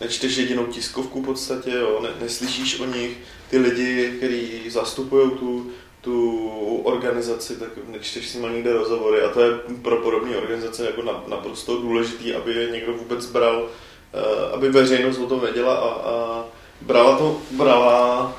[0.00, 3.18] nečteš jedinou tiskovku v podstatě, jo, ne, neslyšíš o nich,
[3.50, 9.22] ty lidi, kteří zastupují tu, tu organizaci, tak nečteš s nimi nikde rozhovory.
[9.22, 9.50] A to je
[9.82, 13.68] pro podobné organizace jako na, naprosto důležitý, aby je někdo vůbec bral,
[14.14, 16.44] eh, aby veřejnost o tom věděla a, a
[16.80, 18.36] brala to, brala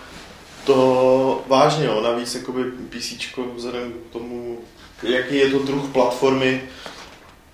[0.68, 2.02] to vážně, jo.
[2.02, 3.14] navíc jakoby PC
[3.56, 4.60] vzhledem k tomu,
[5.04, 6.64] jaký je to druh platformy,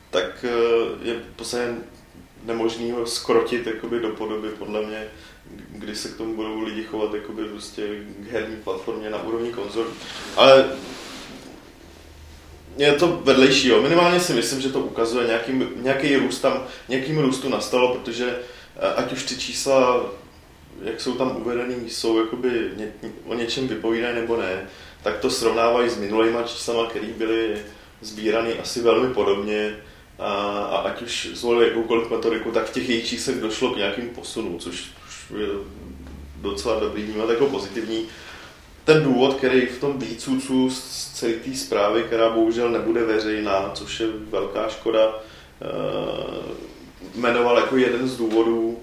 [0.10, 1.76] tak eh, je podstatě
[2.44, 5.08] nemožný ho skrotit jakoby do podoby, podle mě,
[5.70, 7.82] kdy se k tomu budou lidi chovat jakoby prostě
[8.20, 9.86] k herní platformě na úrovni konzol.
[10.36, 10.66] Ale
[12.78, 13.82] je to vedlejší, jo.
[13.82, 18.40] Minimálně si myslím, že to ukazuje nějaký, nějaký růst tam, nějakým růstu nastalo, protože
[18.76, 20.06] eh, ať už ty čísla
[20.82, 22.92] jak jsou tam uvedený, jsou jakoby ně,
[23.26, 24.70] o něčem vypovídají nebo ne,
[25.04, 27.56] tak to srovnávají s minulýma číslama, které byly
[28.02, 29.78] sbírané asi velmi podobně
[30.20, 30.32] a,
[30.72, 34.60] a ať už zvolili jakoukoliv metodiku, tak v těch jejich číslech došlo k nějakým posunům,
[34.60, 35.48] což, což je
[36.42, 38.06] docela dobrý vnímat jako pozitivní.
[38.86, 44.00] Ten důvod, který v tom výcucu z celé té zprávy, která bohužel nebude veřejná, což
[44.00, 45.20] je velká škoda,
[45.62, 45.66] eh,
[47.16, 48.80] jmenoval jako jeden z důvodů,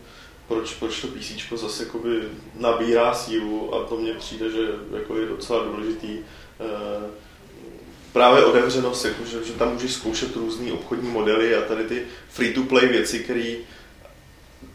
[0.51, 2.21] proč, proč to PC zase jakoby
[2.55, 4.59] nabírá sílu a to mně přijde, že
[4.97, 6.19] jako je docela důležitý.
[6.61, 7.11] Eh,
[8.13, 12.89] právě otevřenost, jako, že, že tam můžeš zkoušet různé obchodní modely a tady ty free-to-play
[12.89, 13.55] věci, které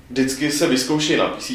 [0.10, 1.52] vždycky se vyzkouší na PC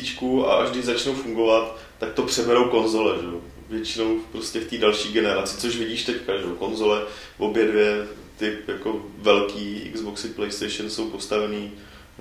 [0.47, 3.27] a až když začnou fungovat, tak to přeberou konzole, že?
[3.69, 6.45] Většinou prostě v té další generaci, což vidíš teďka, že?
[6.59, 7.03] konzole,
[7.39, 8.07] obě dvě
[8.37, 11.73] ty jako velký Xboxy, PlayStation jsou postavený,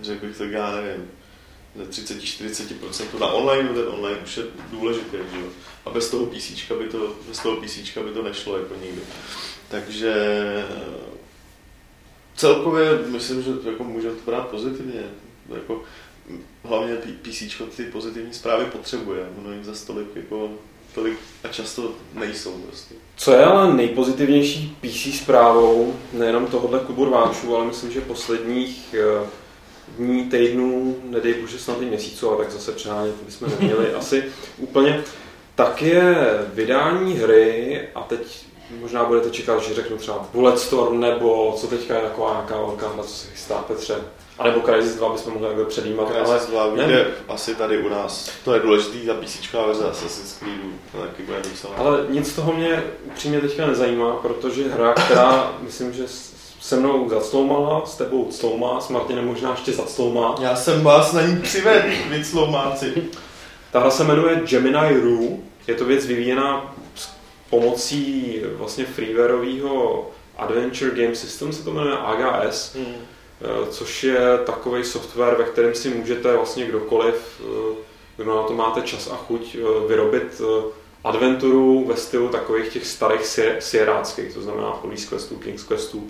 [0.02, 1.08] řekl bych tak, já nevím,
[1.76, 5.40] ze 30-40% na online, ten online už je důležitý, že.
[5.86, 9.02] A bez toho PC by to, bez toho PC by to nešlo jako nikdy.
[9.70, 10.14] Takže
[12.36, 15.02] celkově myslím, že to jako můžeme to brát pozitivně.
[15.56, 15.84] Jako,
[16.64, 17.44] hlavně PC
[17.76, 19.30] ty pozitivní zprávy potřebuje.
[19.38, 20.50] Ono jim za tolik, jako,
[20.96, 22.96] tolik a často nejsou prostě.
[23.16, 29.28] Co je ale nejpozitivnější PC zprávou, nejenom tohohle klubu rváčů, ale myslím, že posledních eh,
[29.98, 34.24] dní, týdnů, nedej bože snad i měsíců, ale tak zase přehánět bychom neměli asi
[34.58, 35.04] úplně,
[35.56, 36.16] tak je
[36.54, 38.46] vydání hry a teď
[38.82, 43.04] možná budete čekat, že řeknu třeba Bulletstorm, nebo co teďka je taková nějaká velká hra,
[43.04, 43.96] co se chystá Petře.
[44.40, 47.90] A nebo Crysis 2 bychom mohli takhle předjímat, ale Crysis 2 vyjde asi tady u
[47.90, 48.32] nás.
[48.46, 51.42] To je důležitý, ta PC verze Assassin's Creedu, to taky bude.
[51.78, 56.04] Ale nic z toho mě upřímně teďka nezajímá, protože hra, která myslím, že
[56.70, 60.36] se mnou zacloumala, s tebou cloumá, s Martinem možná ještě zacloumá.
[60.42, 62.94] Já jsem vás na ní přivedl, vy slomáci.
[63.72, 65.38] Ta hra se jmenuje Gemini Rue.
[65.68, 67.10] Je to věc vyvíjená s
[67.50, 72.86] pomocí vlastně freewareového Adventure Game System, se to jmenuje AGS, Hmm.
[73.42, 77.76] eh, což je takový software, ve kterém si můžete vlastně kdokoliv, eh,
[78.18, 80.64] kdo na to máte čas a chuť, eh, vyrobit eh,
[81.04, 86.08] adventuru ve stylu takových těch starých sie- sieráckých, to znamená Police Questů, King's Questů.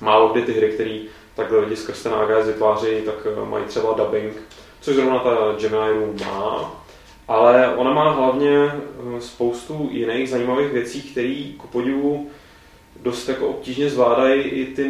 [0.00, 0.98] Málo kdy ty hry, které
[1.34, 4.32] takhle lidi skrz ten AGS vytváří, tak eh, mají třeba dubbing,
[4.80, 5.30] což zrovna ta
[5.60, 6.82] Gemini Room má.
[7.28, 12.30] Ale ona má hlavně eh, spoustu jiných zajímavých věcí, které ku podivu
[13.02, 14.88] dost jako obtížně zvládají i ty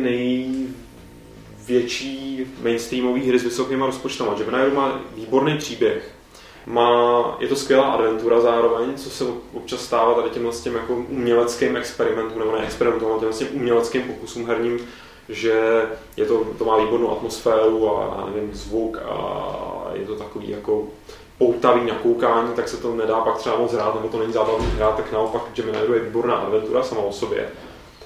[1.58, 4.34] největší mainstreamové hry s vysokýma rozpočtama.
[4.34, 6.15] Gemini Room má výborný příběh,
[6.66, 9.24] má, je to skvělá adventura zároveň, co se
[9.54, 13.50] občas stává tady těmhle s těm jako uměleckým experimentům, nebo ne experimentům, ale těmhle s
[13.52, 14.78] uměleckým pokusům herním,
[15.28, 15.82] že
[16.16, 20.84] je to, to má výbornou atmosféru a nevím, zvuk a je to takový jako
[21.38, 24.66] poutavý na koukání, tak se to nedá pak třeba moc hrát, nebo to není zábavný
[24.76, 27.48] hrát, tak naopak Gemini je výborná adventura sama o sobě.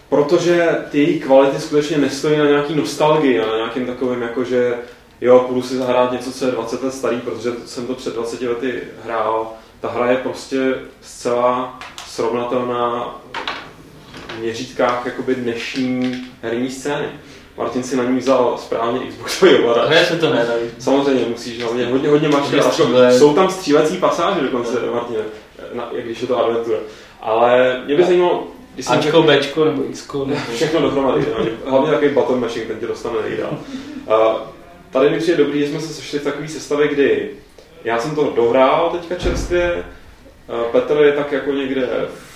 [0.09, 4.79] Protože ty její kvality skutečně nestojí na nějaký nostalgii, na nějakým takovým jako, že
[5.21, 8.43] jo, půjdu si zahrát něco, co je 20 let starý, protože jsem to před 20
[8.43, 9.53] lety hrál.
[9.81, 13.15] Ta hra je prostě zcela srovnatelná
[14.29, 17.09] v měřítkách jakoby dnešní herní scény.
[17.57, 19.89] Martin si na ní vzal správně Xboxový ovladač.
[19.89, 20.47] Hraje se to ne.
[20.79, 22.81] Samozřejmě musíš hlavně hodně, hodně mačkat.
[23.11, 25.23] Jsou tam střílecí pasáže dokonce, Martine,
[25.73, 26.79] na, jak když je to adventura.
[27.21, 30.25] Ale mě by zajímalo, když jsem Ačko, Bčko nebo Xko.
[30.27, 30.41] Nebo...
[30.55, 31.27] všechno dohromady,
[31.67, 33.59] hlavně takový button mashing, ten tě dostane nejdál.
[34.09, 34.47] A
[34.93, 37.31] tady mi přijde dobrý, že jsme se sešli v takové sestavě, kdy
[37.85, 39.85] já jsem to dohrál teďka čerstvě,
[40.73, 42.31] Petr je tak jako někde v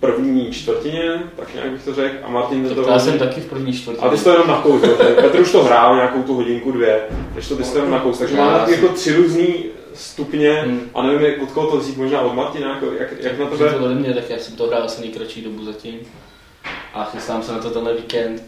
[0.00, 3.46] první čtvrtině, tak nějak bych to řekl, a Martin to to já jsem taky v
[3.46, 4.06] první čtvrtině.
[4.06, 4.94] a ty jsi to jenom na kous, jo?
[5.20, 7.00] Petr už to hrál nějakou tu hodinku, dvě,
[7.34, 8.18] než to ty jsi to jenom na kous.
[8.18, 9.64] Takže máme jako tři různý
[9.94, 10.90] stupně Hmm.
[10.94, 13.58] a nevím, jak, od koho to vzít, možná od Martina, jako, jak, jak na to
[13.58, 13.76] tebe.
[13.76, 15.94] ode mě, tak já jsem to hrál asi nejkratší dobu zatím.
[16.94, 18.42] A chystám se na to tenhle víkend.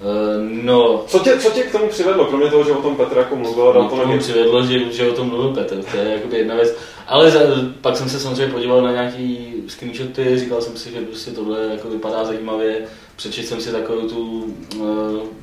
[0.00, 3.16] Uh, no, Co tě, co tě k tomu přivedlo, kromě toho, že o tom Petr
[3.16, 6.12] jako mluvil a dal to na přivedlo, že, že o tom mluvil Petr, to je
[6.12, 6.76] jakoby jedna věc.
[7.06, 7.40] Ale za,
[7.80, 11.88] pak jsem se samozřejmě podíval na nějaký screenshoty, říkal jsem si, že prostě tohle jako
[11.88, 12.84] vypadá zajímavě.
[13.16, 14.44] Přečetl jsem si takovou tu
[14.76, 14.86] uh,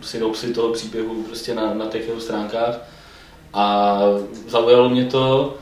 [0.02, 2.80] synopsi toho příběhu prostě na, na těch jeho stránkách
[3.54, 4.00] a
[4.48, 5.56] zaujalo mě to.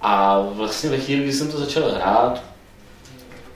[0.00, 2.42] A vlastně ve chvíli, kdy jsem to začal hrát,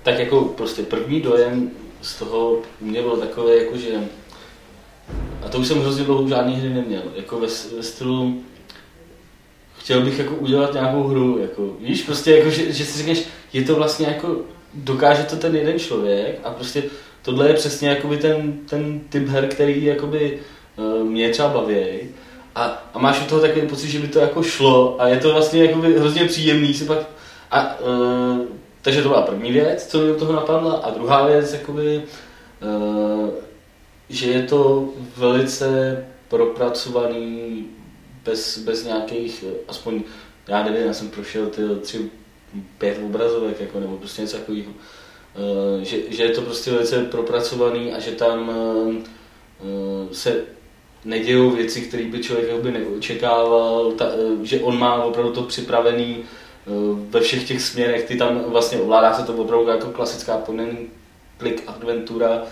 [0.03, 1.71] tak jako prostě první dojem
[2.03, 4.09] z toho mě byl takový, jako že
[5.45, 8.43] a to už jsem hrozně dlouho žádný hry neměl, jako ve, ve stylu
[9.79, 13.63] chtěl bych jako udělat nějakou hru, jako, víš, prostě jako, že, že si řekneš, je
[13.63, 14.37] to vlastně jako,
[14.75, 16.83] dokáže to ten jeden člověk a prostě
[17.23, 20.39] tohle je přesně jakoby ten, ten typ her, který jakoby
[20.77, 21.77] uh, mě třeba baví.
[22.55, 25.33] A, a máš u toho takový pocit, že by to jako šlo a je to
[25.33, 26.99] vlastně jakoby hrozně příjemný si pak
[27.51, 28.39] a uh,
[28.83, 32.03] takže to byla první věc, co mi do toho napadla a druhá věc, jakoby,
[32.63, 33.29] uh,
[34.09, 37.67] že je to velice propracovaný
[38.25, 40.03] bez, bez nějakých, aspoň,
[40.49, 42.11] já nevím, já jsem prošel ty tři,
[42.79, 44.73] pět obrazovek, jako, nebo prostě něco takového.
[45.37, 49.11] Eh, Že, že je to prostě velice propracovaný a že tam eh,
[49.61, 50.45] eh, se
[51.05, 54.05] nedějou věci, které by člověk jakoby neočekával, ta,
[54.43, 56.25] že on má opravdu to připravený
[57.11, 60.79] ve všech těch směrech, ty tam vlastně ovládá se to opravdu jako klasická point and
[61.39, 62.43] click adventura,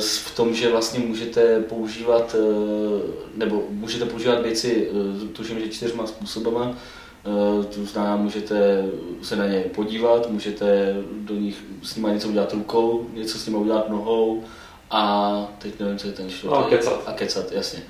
[0.00, 3.02] v tom, že vlastně můžete používat, eh,
[3.34, 6.76] nebo můžete používat věci, eh, tuším, že čtyřma způsobama,
[7.24, 8.84] Eh, to znamená, můžete
[9.22, 13.58] se na ně podívat, můžete do nich s nimi něco udělat rukou, něco s nimi
[13.58, 14.44] udělat nohou
[14.90, 16.54] a teď nevím, co je ten čtvrtý.
[16.54, 17.02] A kecat.
[17.06, 17.82] A kecat, jasně.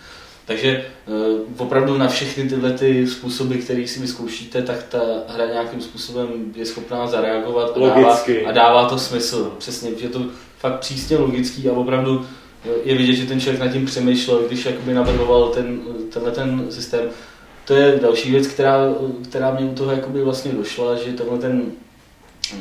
[0.46, 0.84] Takže
[1.58, 6.66] opravdu na všechny tyhle ty způsoby, které si vyzkoušíte, tak ta hra nějakým způsobem je
[6.66, 8.46] schopná zareagovat a dává, Logicky.
[8.46, 9.52] a dává to smysl.
[9.58, 10.26] Přesně, že to
[10.60, 12.26] fakt přísně logický a opravdu
[12.64, 15.80] eh, je vidět, že ten člověk nad tím přemýšlel, když jakoby navrhoval ten,
[16.12, 17.08] tenhle ten systém.
[17.64, 18.78] To je další věc, která,
[19.28, 21.72] která mě u toho jakoby vlastně došla, že tenhle ten,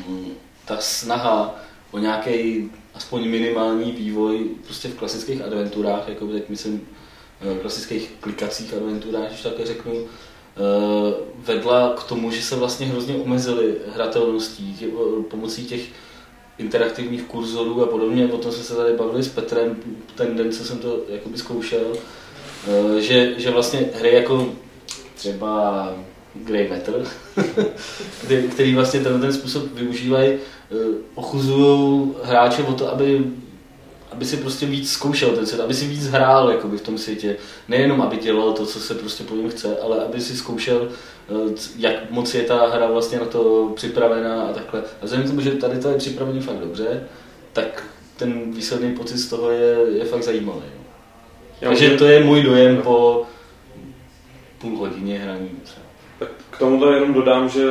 [0.08, 0.32] mm,
[0.64, 1.54] ta snaha
[1.90, 6.88] o nějaký aspoň minimální vývoj prostě v klasických adventurách, jako teď myslím
[7.40, 13.14] eh, klasických klikacích adventurách, když také řeknu, eh, vedla k tomu, že se vlastně hrozně
[13.14, 15.80] omezily hratelností eh, pomocí těch
[16.60, 18.28] interaktivních kurzorů a podobně.
[18.32, 19.76] O tom jsme se tady bavili s Petrem
[20.14, 21.92] ten den, co jsem to jakoby zkoušel,
[22.96, 24.52] eh, že, že vlastně hry jako
[25.14, 25.94] třeba
[26.34, 27.06] Grey Matter,
[28.50, 30.76] který- vlastně ten, ten způsob využívají, eh,
[31.14, 33.24] ochuzují hráče o to, aby
[34.12, 37.36] aby si prostě víc zkoušel ten svět, aby si víc hrál jakoby, v tom světě.
[37.68, 40.88] Nejenom, aby dělal to, co se prostě po něm chce, ale aby si zkoušel,
[41.28, 44.80] eh, jak moc je ta hra vlastně na to připravená a takhle.
[44.80, 47.06] A vzhledem k tomu, že tady to je připravený fakt dobře,
[47.52, 47.84] tak
[48.16, 50.60] ten výsledný pocit z toho je, je fakt zajímavý.
[50.60, 50.84] no.
[51.60, 53.26] Já Takže to je můj dojem po
[54.58, 55.50] půl hodině hraní.
[55.62, 55.86] třeba.
[56.18, 57.70] Tak k tomuhle jenom dodám, že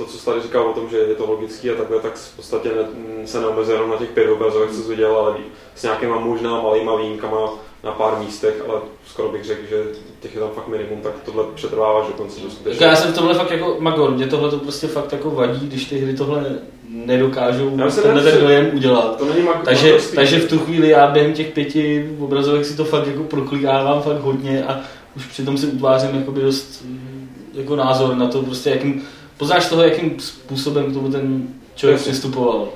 [0.00, 2.36] to, co jsi tady říkal o tom, že je to logický a takhle, tak v
[2.36, 5.36] podstatě ne, se neomezuje jenom na těch pět obrazovek, co jsi udělal, ale
[5.74, 7.38] s nějakýma možná malýma výjimkama
[7.84, 9.84] na pár místech, ale skoro bych řekl, že
[10.20, 12.86] těch je tam fakt minimum, tak tohle přetrváváš do konce do Jako skutečně.
[12.86, 15.84] já jsem v tomhle fakt jako magor, mě tohle to prostě fakt jako vadí, když
[15.84, 16.44] ty hry tohle
[16.88, 19.16] nedokážou Já se tenhle ten dojem udělat.
[19.18, 20.16] To není mag- Takže, magorství.
[20.16, 24.20] takže v tu chvíli já během těch pěti obrazovek si to fakt jako proklikávám fakt
[24.20, 24.80] hodně a
[25.16, 29.02] už přitom si utvářím jakoby dost mm, jako názor na to prostě jakým,
[29.40, 32.12] poznáš toho, jakým způsobem k tomu ten člověk Jasně.
[32.12, 32.68] přistupoval.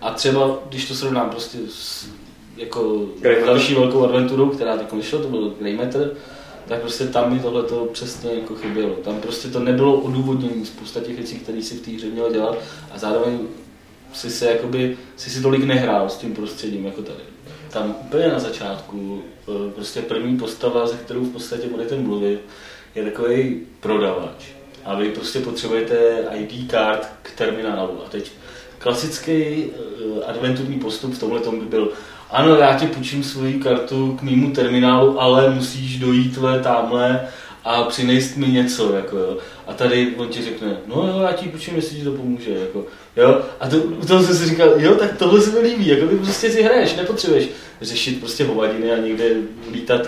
[0.00, 2.08] A třeba, když to srovnám prostě s
[2.56, 3.06] jako
[3.46, 6.10] další velkou adventurou, která teď vyšla, to byl Grey Matter,
[6.68, 8.94] tak prostě tam mi tohle to přesně jako chybělo.
[8.94, 12.58] Tam prostě to nebylo odůvodnění spousta těch věcí, které si v té hře měl dělat
[12.90, 13.38] a zároveň
[14.12, 17.22] si se jakoby, si si tolik nehrál s tím prostředím jako tady.
[17.70, 22.40] tam úplně na začátku, eh, prostě první postava, ze kterou v podstatě budete mluvit,
[22.94, 24.59] je takový prodavač.
[24.84, 25.94] A vy prostě potřebujete
[26.34, 28.02] ID card k terminálu.
[28.06, 28.32] A teď
[28.78, 31.92] klasický uh, adventurní postup v tomhle tom by byl
[32.30, 37.28] ano, já ti půjčím svoji kartu k mýmu terminálu, ale musíš dojít vle tamhle
[37.64, 39.36] a přinést mi něco, jako jo.
[39.66, 42.84] A tady on ti řekne, no jo, já ti půjčím, jestli ti to pomůže, jako,
[43.16, 43.40] jo.
[43.60, 46.50] A to, u toho jsem si říkal, jo, tak tohle se mi líbí, jako prostě
[46.50, 47.48] si hraješ, nepotřebuješ
[47.80, 49.24] řešit prostě hovadiny a někde
[49.72, 50.00] lítat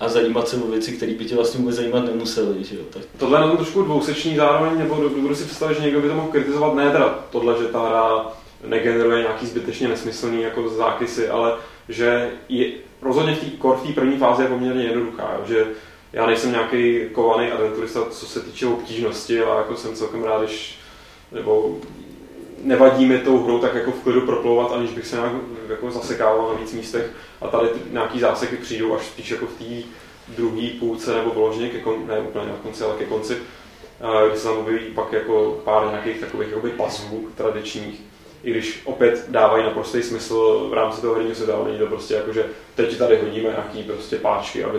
[0.00, 2.82] a zajímat se o věci, které by tě vlastně vůbec zajímat nemusely, že jo.
[2.90, 3.02] Tak...
[3.18, 6.14] Tohle je na tom trošku dvouseční zároveň, nebo budu si představit, že někdo by to
[6.14, 8.32] mohl kritizovat, ne teda tohle, že ta hra
[8.66, 11.56] negeneruje nějaký zbytečně nesmyslný jako zákysy, ale
[11.88, 12.70] že je,
[13.02, 15.66] rozhodně v té té první fázi je poměrně jednoduchá, jo, že
[16.12, 20.78] já nejsem nějaký kovaný adventurista, co se týče obtížnosti, ale jako jsem celkem rád, když
[21.32, 21.78] nebo
[22.60, 25.32] nevadí mi tou hrou tak jako v klidu proplouvat, aniž bych se nějak
[25.68, 29.88] jako zasekával na víc místech a tady nějaký záseky přijdou až spíš jako v té
[30.28, 33.36] druhé půlce nebo vložně, ke kon, ne úplně na konci, ale ke konci,
[34.28, 38.00] kdy se tam objeví pak jako pár nějakých takových jakoby pasů tradičních,
[38.42, 42.32] i když opět dávají naprostý smysl v rámci toho herního světa, není to prostě jako,
[42.32, 42.44] že
[42.74, 44.78] teď tady hodíme nějaký prostě páčky, aby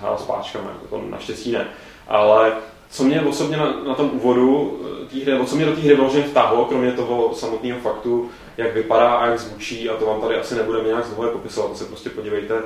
[0.00, 1.68] hrál s páčkami, jako to naštěstí ne.
[2.08, 2.52] Ale
[2.92, 5.80] co mě osobně na, na tom úvodu eh, té hry, nebo co mě do té
[5.80, 10.20] hry vložně vtáhlo, kromě toho samotného faktu, jak vypadá a jak zvučí, a to vám
[10.20, 12.62] tady asi nebudeme nějak znovu popisovat, to se prostě podívejte, uh,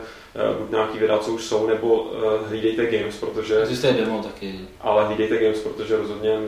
[0.59, 3.63] buď nějaký videa, co už jsou, nebo uh, hlídejte Games, protože...
[3.63, 4.61] Existuje demo taky.
[4.81, 6.39] Ale hlídejte Games, protože rozhodně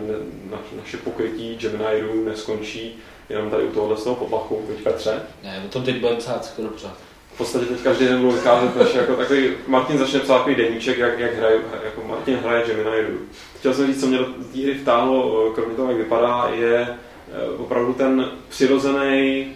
[0.51, 2.99] na, naše pokrytí Gemini neskončí
[3.29, 5.23] jenom tady u tohohle z toho poplachu, teď Petře.
[5.43, 7.08] Ne, o tom teď budeme psát skoro pořád.
[7.39, 10.99] V podstatě teď každý den budu vycházet než jako takový, Martin začne psát takový deníček,
[10.99, 13.19] jak, jak hraje, jako Martin hraje Gemini Rue.
[13.59, 17.51] Chtěl jsem říct, co mě do té hry vtáhlo, kromě toho, jak vypadá, je eh,
[17.59, 19.53] opravdu ten přirozený,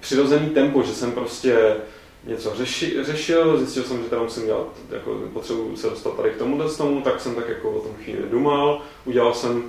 [0.00, 1.76] přirozený tempo, že jsem prostě
[2.26, 6.38] něco řeši, řešil, zjistil jsem, že teda musím dělat, jako potřebuji se dostat tady k
[6.38, 9.62] tomu tomu, tak jsem tak jako o tom chvíli dumal, udělal jsem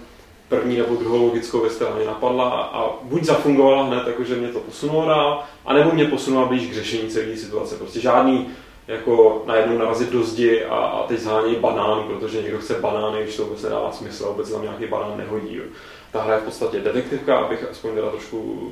[0.50, 4.60] první nebo druhou logickou věc, která mě napadla a buď zafungovala hned, jakože mě to
[4.60, 7.76] posunulo dál, anebo mě posunula blíž k řešení celé situace.
[7.76, 8.48] Prostě žádný
[8.88, 13.36] jako najednou narazit do zdi a, a teď zhánějí banán, protože někdo chce banány, když
[13.36, 15.56] to vůbec nedává smysl, vůbec tam nějaký banán nehodí.
[15.56, 15.64] Jo.
[16.12, 18.72] Ta hra je v podstatě detektivka, abych aspoň teda trošku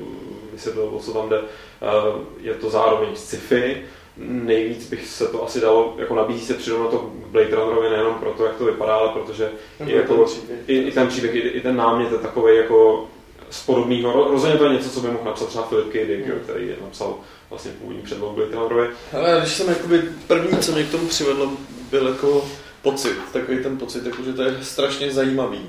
[0.52, 1.38] vysvětlil, o co tam jde.
[1.38, 3.82] Eh, je to zároveň sci-fi,
[4.16, 8.44] nejvíc bych se to asi dalo, jako nabízí se přirovnat to Blade Runnerovi nejenom proto,
[8.44, 9.50] jak to vypadá, ale protože
[9.86, 10.26] i, jako,
[10.66, 13.08] i, i, ten příběh, i, i ten námět je takový jako
[13.50, 16.06] z podobného, rozhodně to je něco, co by mohl napsat třeba Philip K.
[16.06, 16.40] Dick, mm.
[16.42, 17.18] který je napsal
[17.50, 18.88] vlastně původní předlohu Blade Runnerovi.
[19.12, 21.52] Ale když jsem jakoby první, co mě k tomu přivedlo,
[21.90, 22.44] byl jako
[22.82, 25.60] pocit, takový ten pocit, jako, že to je strašně zajímavý.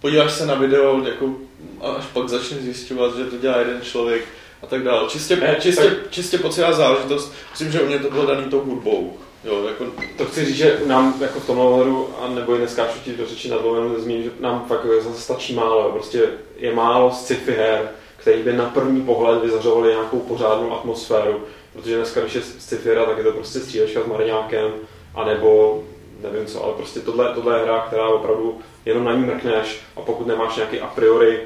[0.00, 1.34] Podíváš se na video, jako,
[1.80, 4.24] až pak začneš zjišťovat, že to dělá jeden člověk,
[4.62, 5.08] a tak dále.
[5.08, 6.10] Čistě, ne, čistě, tak...
[6.10, 7.32] čistě poctivá záležitost.
[7.50, 9.16] Myslím, že u mě to bylo daný tou hudbou.
[9.44, 9.84] Jo, jako...
[10.16, 13.26] To chci říct, že nám jako v tomhle ohledu, a nebo i dneska ti do
[13.26, 15.92] řeči na dlouhém zmínit, že nám fakt zase stačí málo.
[15.92, 21.40] Prostě je málo sci-fi her, který by na první pohled vyzařovali nějakou pořádnou atmosféru.
[21.72, 24.72] Protože dneska, když je sci-fi hra, tak je to prostě střílečka s marňákem,
[25.14, 25.82] anebo
[26.22, 30.00] nevím co, ale prostě tohle, tohle je hra, která opravdu jenom na ní mrkneš a
[30.00, 31.40] pokud nemáš nějaký a priori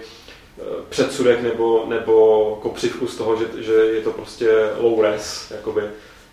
[0.89, 5.83] předsudek nebo, nebo kopřivku z toho, že, že je to prostě low res, jakoby,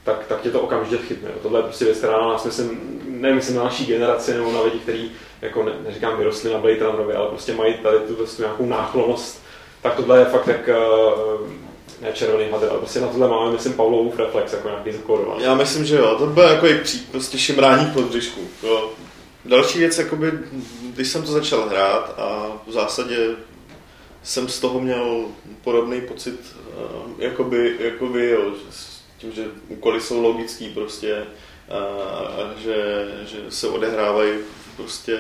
[0.04, 1.30] tak, tak tě to okamžitě chytne.
[1.42, 4.80] Tohle je prostě věc, která na nás, myslím, nemyslím na naší generaci nebo na lidi,
[4.80, 5.12] kteří,
[5.42, 9.44] jako ne, neříkám vyrostli na Blade Runnerovi, ale prostě mají tady tu, tu nějakou náklonost,
[9.82, 11.48] tak tohle je fakt jak uh,
[12.02, 15.44] ne červený hadr, ale prostě na tohle máme, myslím, Pavlovův reflex jako nějaký zakódovaný.
[15.44, 18.42] Já myslím, že jo, to bylo jako i pří, prostě šimrání pod břišku.
[19.46, 20.32] Další věc, jakoby,
[20.94, 23.18] když jsem to začal hrát a v zásadě
[24.24, 25.26] jsem z toho měl
[25.64, 31.78] podobný pocit, uh, jakoby, jakoby jo, s tím, že úkoly jsou logický prostě uh,
[32.14, 34.32] a že, že se odehrávají
[34.76, 35.20] prostě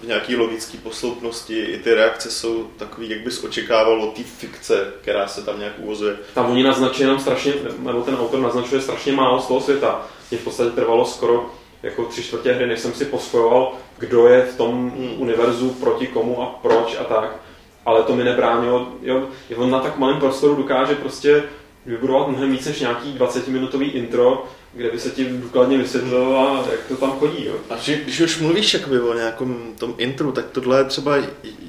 [0.00, 1.64] v nějaký logické posloupnosti.
[1.64, 5.74] I ty reakce jsou takový, jak bys očekával od té fikce, která se tam nějak
[5.78, 6.16] uvozuje.
[6.34, 10.06] Tam oni naznačují nám strašně, nebo ten autor naznačuje strašně málo z toho světa.
[10.30, 11.50] Mě v podstatě trvalo skoro
[11.82, 15.14] jako tři čtvrtě hry, než jsem si pospojoval, kdo je v tom hmm.
[15.16, 17.40] univerzu proti komu a proč a tak
[17.88, 21.42] ale to mi nebránilo, jo, on na tak malém prostoru dokáže prostě
[21.86, 26.96] vybudovat mnohem víc než nějaký 20-minutový intro, kde by se ti důkladně vysvětlilo, jak to
[26.96, 27.44] tam chodí.
[27.44, 27.54] Jo.
[27.70, 31.16] A že, když už mluvíš jakoby o nějakom tom intru, tak tohle je třeba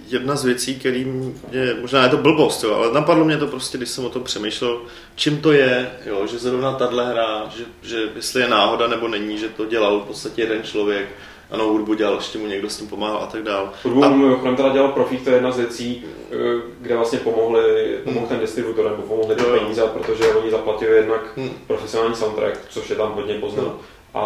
[0.09, 1.33] jedna z věcí, který mě,
[1.81, 4.81] možná je to blbost, jo, ale napadlo mě to prostě, když jsem o tom přemýšlel,
[5.15, 9.37] čím to je, jo, že zrovna tahle hra, že, že jestli je náhoda nebo není,
[9.37, 11.09] že to dělal v podstatě jeden člověk,
[11.51, 13.73] ano, hudbu dělal, ještě mu někdo s tím pomáhal a tak dál.
[13.83, 16.35] Hudbu A- mimochodem teda dělal Profík, to je jedna z věcí, eh,
[16.81, 21.49] kde vlastně pomohli, pomohl ten distributor, nebo pomohli ty peníze, protože oni zaplatili jednak Hmm.
[21.67, 23.75] profesionální soundtrack, což je tam hodně poznat,
[24.13, 24.21] a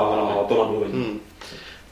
[0.49, 0.93] to namluvení.
[0.93, 1.19] Hmm.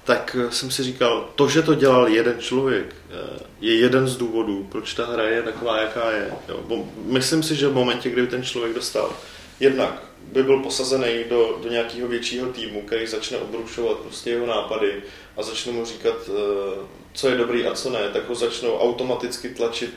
[0.03, 4.17] Tak eh, jsem si říkal, to, že to dělal jeden člověk, eh, je jeden z
[4.17, 6.31] důvodů, proč ta hra je taková, jaká je.
[6.49, 6.83] Jo.
[7.05, 9.09] Myslím si, že v momentě, kdy ten člověk dostal
[9.59, 10.03] jednak
[10.33, 14.93] by byl posazený do, do nějakého většího týmu, který začne obrušovat prostě jeho nápady
[15.37, 19.49] a začne mu říkat, eh, co je dobrý a co ne, tak ho začnou automaticky
[19.49, 19.93] tlačit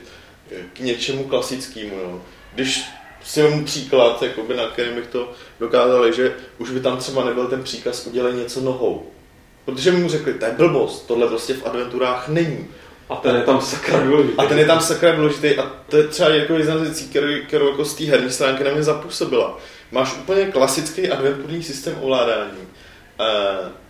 [0.73, 1.95] k něčemu klasickému.
[1.95, 2.21] Jo.
[2.53, 2.83] Když
[3.23, 7.47] si vezmu příklad, jakoby, na kterém bych to dokázal, že už by tam třeba nebyl
[7.47, 9.05] ten příkaz udělej něco nohou.
[9.65, 12.67] Protože mi mu řekli, to je blbost, tohle prostě v adventurách není.
[13.09, 14.37] A ten je tam sakra důležitý.
[14.37, 17.09] A ten je tam sakra důležitý a to je třeba jako jedna z věcí,
[17.47, 19.57] kterou, jako z té herní stránky na mě zapůsobila.
[19.91, 22.67] Máš úplně klasický adventurní systém ovládání,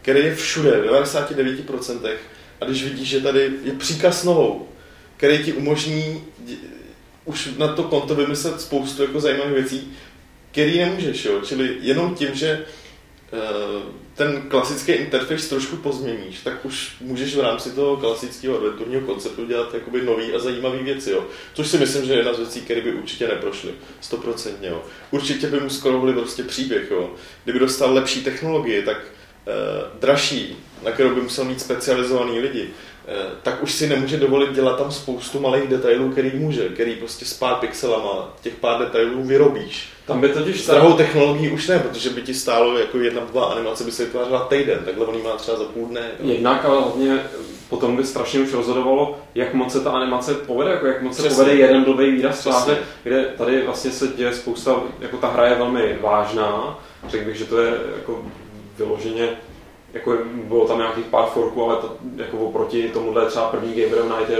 [0.01, 2.09] který je všude, v 99%.
[2.61, 4.67] A když vidíš, že tady je příkaz nohou,
[5.17, 6.55] který ti umožní dě-
[7.25, 9.91] už na to konto vymyslet spoustu jako zajímavých věcí,
[10.51, 11.41] který nemůžeš, jo?
[11.41, 12.65] čili jenom tím, že eh,
[14.15, 19.73] ten klasický interface trošku pozměníš, tak už můžeš v rámci toho klasického adventurního konceptu dělat
[19.73, 21.25] jakoby nový a zajímavý věci, jo.
[21.53, 23.71] Což si myslím, že je jedna z věcí, které by určitě neprošly.
[24.01, 24.71] Stoprocentně.
[25.11, 27.11] Určitě by mu skoro prostě příběh, jo.
[27.43, 28.97] Kdyby dostal lepší technologie, tak
[29.47, 29.51] eh,
[29.99, 32.84] dražší, na kterou by musel mít specializovaný lidi, eh,
[33.43, 37.33] tak už si nemůže dovolit dělat tam spoustu malých detailů, který může, který prostě s
[37.33, 39.89] pár pixelama těch pár detailů vyrobíš.
[40.07, 43.45] Tam by totiž S drahou technologií už ne, protože by ti stálo jako jedna blbá
[43.45, 46.11] animace, by se vytvářela týden, takhle on jí má třeba za půl dne.
[46.23, 47.19] Jednak, ale hlavně
[47.69, 51.29] potom by strašně už rozhodovalo, jak moc se ta animace povede, jako jak moc se
[51.29, 55.55] povede jeden blbý výraz tváře, kde tady vlastně se děje spousta, jako ta hra je
[55.55, 56.79] velmi vážná,
[57.09, 58.25] řekl bych, že to je jako
[58.77, 59.29] vyloženě
[59.95, 64.29] jako bylo tam nějakých pár forků, ale to, jako oproti tomuhle třeba první Gamer Night
[64.29, 64.37] je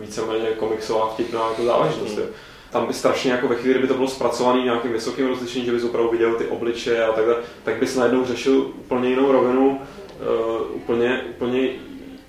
[0.00, 2.16] víceméně komiksová vtipná jako záležitost.
[2.16, 2.22] Mm.
[2.70, 5.84] Tam by strašně jako ve chvíli, kdyby to bylo zpracované nějakým vysokým rozlišením, že bys
[5.84, 11.24] opravdu viděl ty obličeje a takhle, tak bys najednou řešil úplně jinou rovinu, uh, úplně,
[11.30, 11.68] úplně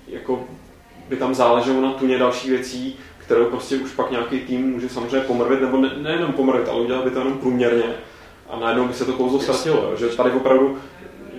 [0.08, 0.44] jako
[1.08, 5.20] by tam záleželo na tuně dalších věcí, kterou prostě už pak nějaký tým může samozřejmě
[5.20, 7.94] pomrvit, nebo ne, nejenom pomrvit, ale udělat by to jenom průměrně
[8.50, 10.78] a najednou by se to kouzlo ztratilo, že tady opravdu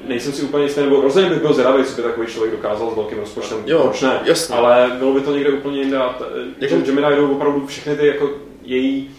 [0.08, 2.96] nejsem si úplně jistý, nebo rozhodně bych byl zvědavý, co by takový člověk dokázal s
[2.96, 4.56] velkým rozpočtem, Jo, proč ne, jasně.
[4.56, 5.98] ale bylo by to někde úplně jinde
[6.60, 8.30] Jako- že, že mi najdou opravdu všechny ty jako
[8.62, 9.12] její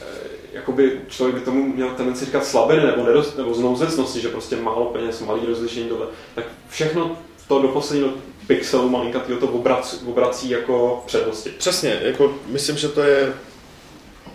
[0.00, 0.04] eh,
[0.52, 4.84] jakoby člověk by tomu měl tendenci říkat slabiny nebo, nedost, nebo znouzecnosti, že prostě málo
[4.86, 8.10] peněz, malý rozlišení, tohle, tak všechno to do posledního
[8.46, 11.50] pixelu malinkatýho to obrací, obrací jako přednosti.
[11.58, 13.32] Přesně, jako myslím, že to je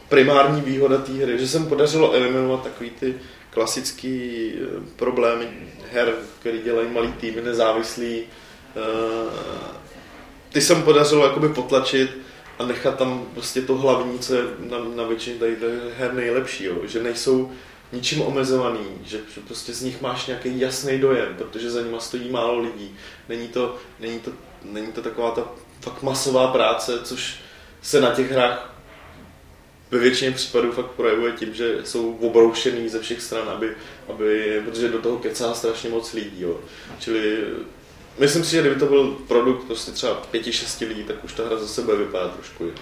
[0.09, 3.15] primární výhoda té hry, že se mu podařilo eliminovat takový ty
[3.49, 5.47] klasický eh, problémy
[5.93, 8.23] her, který dělají malý týmy, nezávislý.
[8.75, 9.83] eh,
[10.49, 12.17] Ty se mu podařilo jakoby potlačit
[12.59, 15.57] a nechat tam prostě to hlavní, co je na, na většině tady
[15.97, 16.75] her nejlepší, jo?
[16.83, 17.51] že nejsou
[17.91, 22.29] ničím omezovaný, že, že prostě z nich máš nějaký jasný dojem, protože za nima stojí
[22.31, 22.95] málo lidí.
[23.29, 24.31] Není to, není to,
[24.63, 25.47] není to taková ta
[25.81, 27.35] fakt masová práce, což
[27.81, 28.72] se na těch hrách
[29.93, 33.71] ve většině případů fakt projevuje tím, že jsou obroušený ze všech stran, aby,
[34.09, 36.41] aby, protože do toho kecá strašně moc lidí.
[36.41, 36.59] Jo.
[36.99, 37.37] Čili
[38.19, 41.45] myslím si, že kdyby to byl produkt prostě třeba pěti, šesti lidí, tak už ta
[41.45, 42.79] hra za sebe vypadá trošku jinak.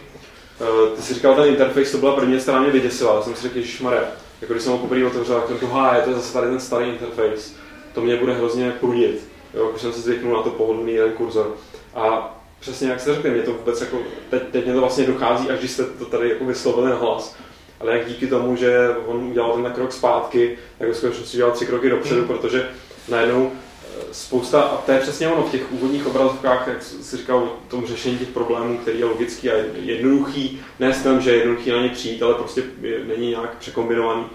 [0.61, 3.41] Eh, Ty jsi říkal, ten interface, to byla první strana mě vyděsila, já jsem si
[3.41, 4.03] řekl, Maria,
[4.41, 6.59] jako když jsem ho poprvé otevřel, tak jsem to, "Ha, je to zase tady ten
[6.59, 7.51] starý interface,
[7.93, 9.21] to mě bude hrozně prudit,
[9.53, 11.57] jo, když jsem se zvyknul na to pohodlný jeden kurzor.
[11.95, 13.99] A přesně jak jste řekli, mě to vůbec jako,
[14.29, 17.35] teď, teď mě to vlastně dochází, až když jste to tady jako vyslovili na hlas.
[17.79, 21.65] Ale jak díky tomu, že on udělal ten krok zpátky, tak ve skutečnosti udělal tři
[21.65, 22.69] kroky dopředu, protože
[23.09, 27.37] najednou eh, spousta, a to je přesně ono v těch úvodních obrazovkách, jak jsi říkal
[27.37, 31.37] o tom řešení těch problémů, který je logický a jednoduchý, ne s tím, že je
[31.37, 34.25] jednoduchý na ně přijít, ale prostě je, není nějak překombinovaný,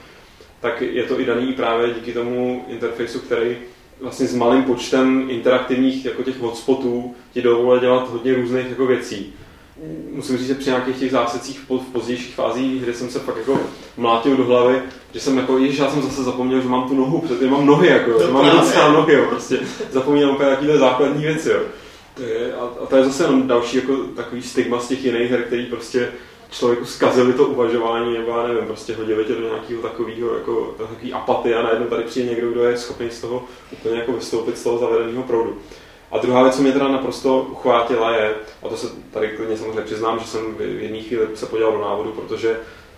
[0.60, 3.56] tak je to i daný právě díky tomu interfejsu, který
[4.00, 9.32] vlastně s malým počtem interaktivních jako těch hotspotů ti dovoluje dělat hodně různých jako věcí.
[10.12, 13.18] Musím říct, že při nějakých těch zásedcích v po- v pozdějších fázích, kde jsem se
[13.18, 13.60] fakt jako
[13.96, 14.82] mlátil do hlavy,
[15.14, 17.88] že jsem jako, ježiš, já jsem zase zapomněl, že mám tu nohu, protože mám nohy,
[17.88, 18.60] jako, jo, že mám právě.
[18.60, 19.58] lidská nohy, jo, prostě
[19.90, 21.60] zapomínám úplně takové základní věci, jo.
[22.14, 25.30] To je, a, a, to je zase jenom další jako takový stigma z těch jiných
[25.30, 26.12] her, který prostě
[26.50, 31.12] člověku zkazili to uvažování, nebo já nevím, prostě hodili tě do nějakého takového, jako takový
[31.12, 34.62] apatie a najednou tady přijde někdo, kdo je schopný z toho úplně jako vystoupit z
[34.62, 35.58] toho zavedeného proudu.
[36.10, 39.80] A druhá věc, co mě teda naprosto uchvátila je, a to se tady klidně samozřejmě
[39.80, 42.56] přiznám, že jsem v jedné chvíli se podíval do návodu, protože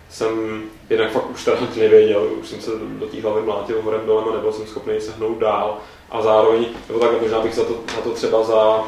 [0.09, 4.27] jsem jednak fakt už teda nevěděl, už jsem se do té hlavy mlátil horem dolem
[4.29, 5.77] a nebyl jsem schopný se hnout dál.
[6.11, 8.83] A zároveň, nebo tak možná bych za to, za to třeba za,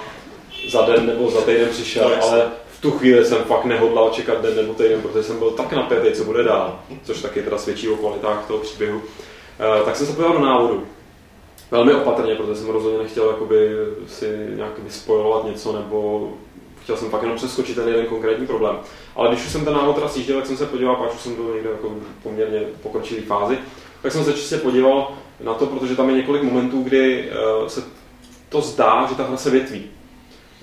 [0.70, 2.52] za den nebo za týden přišel, No, ale
[2.82, 6.24] tu chvíli jsem fakt nehodlal čekat den nebo týden, protože jsem byl tak napětý, co
[6.24, 9.02] bude dál, což taky teda svědčí o kvalitách toho příběhu.
[9.60, 10.84] Eh, tak jsem se podíval do návodu.
[11.72, 13.70] Velmi opatrně, protože jsem rozhodně nechtěl jakoby,
[14.08, 16.30] si nějak vyspojovat něco, nebo
[16.84, 18.76] chtěl jsem fakt jenom přeskočit ten jeden konkrétní problém.
[19.16, 21.36] Ale když už jsem ten návod teda sjížděl, tak jsem se podíval, pak už jsem
[21.36, 21.92] byl někde jako
[22.24, 23.58] poměrně pokročilý fázi,
[24.02, 25.12] tak jsem se čistě podíval
[25.44, 27.84] na to, protože tam je několik momentů, kdy eh, se
[28.50, 29.90] to zdá, že ta hra se větví.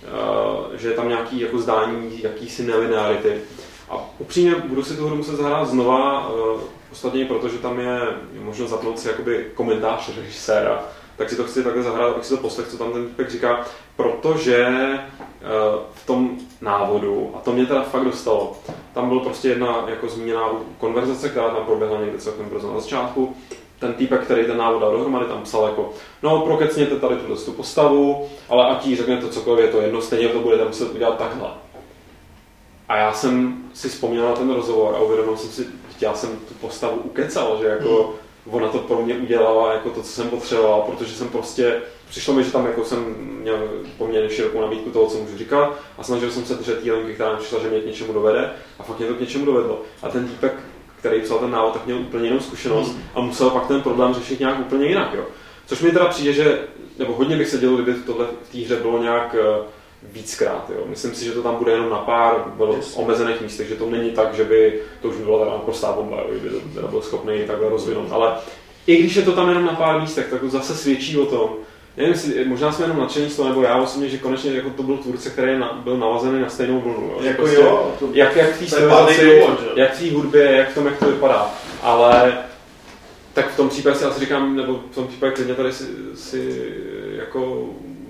[0.05, 3.41] Eh, že je tam nějaký jako zdání jakýsi nelinearity.
[3.91, 6.61] A upřímně budu si tu hru muset zahrát znova, eh,
[6.93, 8.01] ostatně i proto, že tam je
[8.41, 10.85] možnost zapnout si jakoby komentář režiséra,
[11.17, 13.67] tak si to chci takhle zahrát, abych si to poslech, co tam ten typek říká,
[13.97, 15.47] protože eh,
[15.95, 18.57] v tom návodu, a to mě teda fakt dostalo,
[18.95, 23.37] tam byl prostě jedna jako zmíněná konverzace, která tam proběhla někde celkem brzo na začátku,
[23.79, 25.91] ten týpek, který ten návod dal dohromady, tam psal jako,
[26.23, 30.29] no prokecněte tady tuhle tu postavu, ale ať jí řeknete cokoliv, je to jedno, stejně
[30.29, 31.49] to budete muset udělat takhle.
[32.89, 35.63] A já jsem si vzpomněl na ten rozhovor a uvědomil jsem si,
[35.99, 38.15] že já jsem tu postavu ukecal, že jako
[38.51, 42.45] ona to pro mě udělala jako to, co jsem potřeboval, protože jsem prostě, přišlo mi,
[42.45, 43.69] že tam jako jsem měl
[43.99, 47.33] poměrně širokou nabídku toho, co můžu říkat a snažil jsem se držet té linky, která
[47.33, 49.81] mi přišla, že mě k něčemu dovede a fakt mě to k něčemu dovedlo.
[50.03, 50.55] A ten týpek,
[50.99, 54.41] který psal ten návod, tak měl úplně jinou zkušenost a musel pak ten problém řešit
[54.41, 55.15] nějak úplně jinak.
[55.15, 55.25] Jo.
[55.67, 56.59] Což mi teda přijde, že,
[56.99, 59.63] nebo hodně bych se dělal, kdyby tohle v té hře bylo nějak eh,
[60.03, 60.71] víckrát.
[60.75, 60.85] Jo.
[60.87, 64.11] Myslím si, že to tam bude jenom na pár bylo omezených místech, že to není
[64.11, 67.41] tak, že by to už byla teda prostá bomba, jo, kdyby to teda byl schopný
[67.47, 68.13] takhle rozvinout.
[68.13, 68.37] Ale
[68.87, 71.57] i když je to tam jenom na pár místech, tak to zase svědčí o tom,
[71.99, 74.83] nevím, jestli, možná jsme jenom nadšení z toho, nebo já osobně, že konečně jako to
[74.83, 77.11] byl tvůrce, který na, byl navazený na stejnou vlnu.
[77.13, 77.19] Jo.
[77.23, 79.43] Jako prostě, jo, to- jak, jak v té stylizaci,
[79.77, 81.55] jak v té hudbě, jak v tom, jak to vypadá.
[81.83, 82.39] Ale
[83.35, 85.85] tak v tom případě si asi říkám, nebo v tom případě klidně tady si,
[86.15, 86.73] si
[87.17, 87.69] jako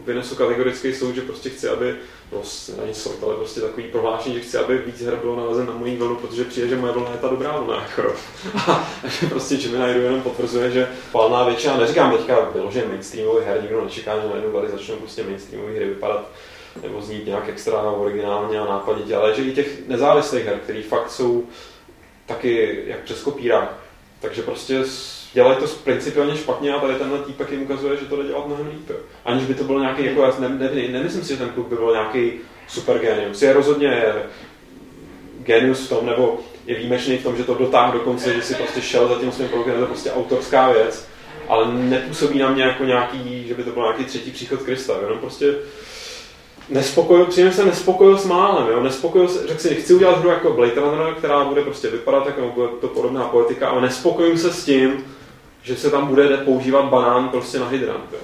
[0.09, 1.97] vynesu kategorický soud, že prostě chci, aby,
[2.33, 2.43] no
[2.81, 5.97] není soud, ale prostě takový prohlášení, že chci, aby víc her bylo nalezen na mojí
[5.97, 7.87] vlnu, protože přijde, že moje vlna je ta dobrá vlna.
[7.97, 8.15] Jako.
[8.57, 13.63] A že prostě Jimmy Najdu jenom potvrzuje, že palná většina, neříkám teďka vyloženě mainstreamový her,
[13.63, 16.31] nikdo nečeká, že najednou tady začnou prostě mainstreamové hry vypadat
[16.83, 21.11] nebo znít nějak extra originálně a nápaditě, ale že i těch nezávislých her, které fakt
[21.11, 21.47] jsou
[22.27, 23.75] taky jak přes kopírák,
[24.21, 24.85] takže prostě
[25.33, 28.67] dělají to principiálně špatně a tady tenhle týpek jim ukazuje, že to jde dělat mnohem
[28.67, 28.91] líp.
[29.25, 31.77] Aniž by to byl nějaký, jako, já ne, ne, nemyslím si, že ten kluk by
[31.77, 32.33] byl nějaký
[32.69, 33.43] super genius.
[33.43, 34.05] Je rozhodně
[35.43, 38.55] genius v tom, nebo je výjimečný v tom, že to dotáhl do konce, že si
[38.55, 41.09] prostě šel za tím svým krokem, je to prostě autorská věc,
[41.49, 45.19] ale nepůsobí na mě jako nějaký, že by to byl nějaký třetí příchod Krista, jenom
[45.19, 45.55] prostě
[46.69, 48.83] nespokojil, přímě se nespokojil s málem, jo?
[48.83, 52.53] nespokojil se, řekl si, chci udělat hru jako Blade Runner, která bude prostě vypadat jako
[52.55, 55.05] bude to podobná poetika, ale nespokojím se s tím,
[55.63, 58.13] že se tam bude používat banán prostě na hydrant.
[58.13, 58.19] Jo?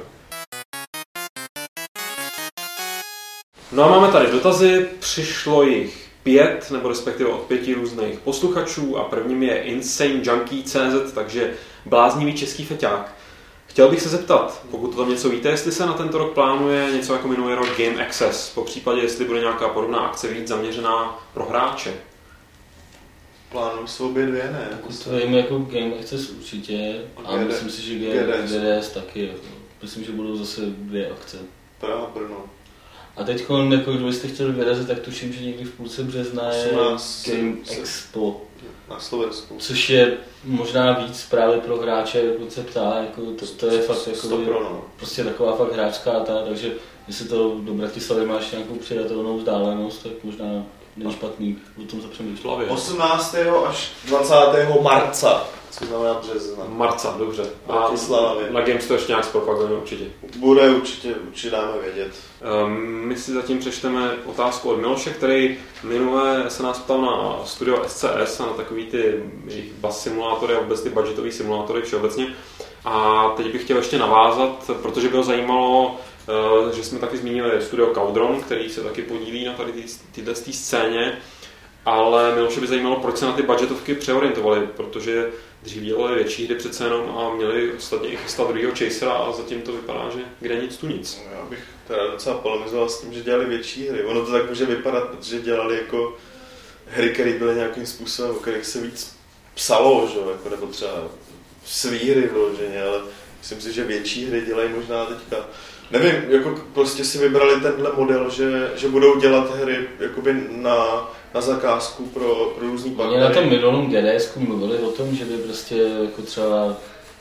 [3.73, 9.05] No a máme tady dotazy, přišlo jich pět, nebo respektive od pěti různých posluchačů a
[9.05, 11.55] prvním je Insane Junkie CZ, takže
[11.87, 13.15] bláznivý český feťák.
[13.67, 16.91] Chtěl bych se zeptat, pokud to tam něco víte, jestli se na tento rok plánuje
[16.93, 21.19] něco jako minulý rok Game Access, po případě jestli bude nějaká podobná akce víc zaměřená
[21.35, 21.95] pro hráče.
[23.55, 24.69] Plánuju jsou obě dvě, ne?
[25.05, 26.95] To vím jako Game Access určitě
[27.25, 27.47] a GD.
[27.47, 28.53] myslím si, že GDS.
[28.53, 29.27] GDS taky.
[29.27, 29.47] Jako.
[29.83, 31.37] Myslím, že budou zase dvě akce.
[31.81, 32.37] Praha, Brno.
[33.17, 37.29] A teď, jako kdybyste chtěli vyrazit, tak tuším, že někdy v půlce března je 18,
[37.29, 37.81] Game 7.
[37.81, 38.43] Expo,
[38.91, 39.57] Na Slovensku.
[39.59, 44.07] což je možná víc právě pro hráče, pokud se ptá, jako to, to je fakt
[44.07, 44.85] jako, 100 pro, no.
[44.97, 46.73] prostě taková fakt hráčská ta, takže
[47.09, 52.71] jestli to do Bratislavy máš nějakou přijatelnou vzdálenost, tak možná není špatný o tom zapřemýšlet.
[52.71, 53.37] 18.
[53.67, 54.35] až 20.
[54.83, 56.65] marca, co znamená března.
[56.69, 57.47] Marca, dobře.
[57.69, 57.91] A
[58.51, 60.05] na Games to ještě nějak zpropagujeme určitě.
[60.37, 62.15] Bude určitě, určitě dáme vědět.
[62.65, 67.85] Um, my si zatím přečteme otázku od Miloše, který minule se nás ptal na studio
[67.87, 72.27] SCS a na takový ty jejich bus simulátory a vůbec ty budgetové simulátory všeobecně.
[72.85, 75.97] A teď bych chtěl ještě navázat, protože by ho zajímalo,
[76.73, 79.73] že jsme taky zmínili studio Caudron, který se taky podílí na tady
[80.45, 81.19] tý scéně,
[81.85, 85.31] ale Miloše by zajímalo, proč se na ty budgetovky přeorientovali, protože
[85.63, 89.63] dřív dělali větší hry přece jenom a měli ostatně i chystat druhého Chasera a zatím
[89.63, 91.23] to vypadá, že kde nic tu nic.
[91.33, 94.05] Já bych teda docela polemizoval s tím, že dělali větší hry.
[94.05, 96.17] Ono to tak může vypadat, protože dělali jako
[96.87, 99.17] hry, které byly nějakým způsobem, o kterých se víc
[99.55, 100.19] psalo, že?
[100.31, 100.93] Jako, nebo třeba
[101.65, 103.01] svý hry vyloženě, ale
[103.45, 105.37] Myslím si, že větší hry dělají možná teďka.
[105.95, 110.77] Nevím, jako prostě si vybrali tenhle model, že, že budou dělat hry jakoby na,
[111.35, 113.23] na zakázku pro, pro různý Oni partnery.
[113.23, 116.77] na tom minulém GDS mluvili o tom, že by prostě jako třeba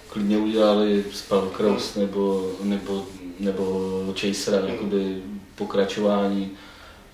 [0.10, 3.06] klidně udělali Spellcross nebo, nebo,
[3.40, 5.18] nebo Chasera, jakoby
[5.56, 6.52] pokračování.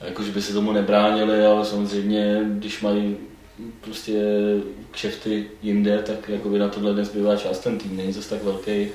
[0.02, 3.18] A Jako, že by se tomu nebránili, ale samozřejmě, když mají
[3.82, 4.14] prostě
[4.92, 8.88] kšefty jinde, tak jakoby na tohle nezbývá část ten tým, není zase tak velký.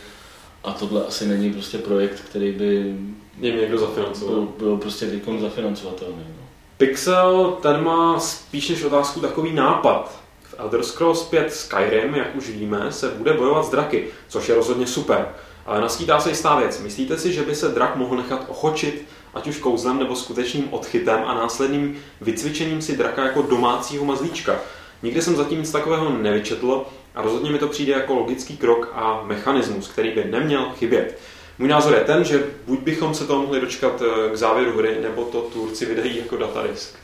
[0.64, 2.94] A tohle asi není prostě projekt, který by
[3.40, 4.34] Jim někdo zafinancoval.
[4.34, 6.24] byl, byl prostě teď zafinancovatelný.
[6.28, 6.46] No.
[6.76, 10.20] Pixel, ten má spíš než otázku takový nápad.
[10.42, 14.54] V Elder Scrolls 5 Skyrim, jak už víme, se bude bojovat s draky, což je
[14.54, 15.28] rozhodně super.
[15.66, 16.80] Ale naskýtá se jistá věc.
[16.80, 21.20] Myslíte si, že by se drak mohl nechat ochočit, ať už kouzlem nebo skutečným odchytem
[21.26, 24.56] a následným vycvičením si draka jako domácího mazlíčka?
[25.02, 29.22] Nikdy jsem zatím nic takového nevyčetl a rozhodně mi to přijde jako logický krok a
[29.26, 31.18] mechanismus, který by neměl chybět.
[31.58, 34.96] Můj názor je ten, že buď bychom se toho mohli dočkat eh, k závěru hry,
[35.02, 36.94] nebo to tvůrci vydají jako datadisk.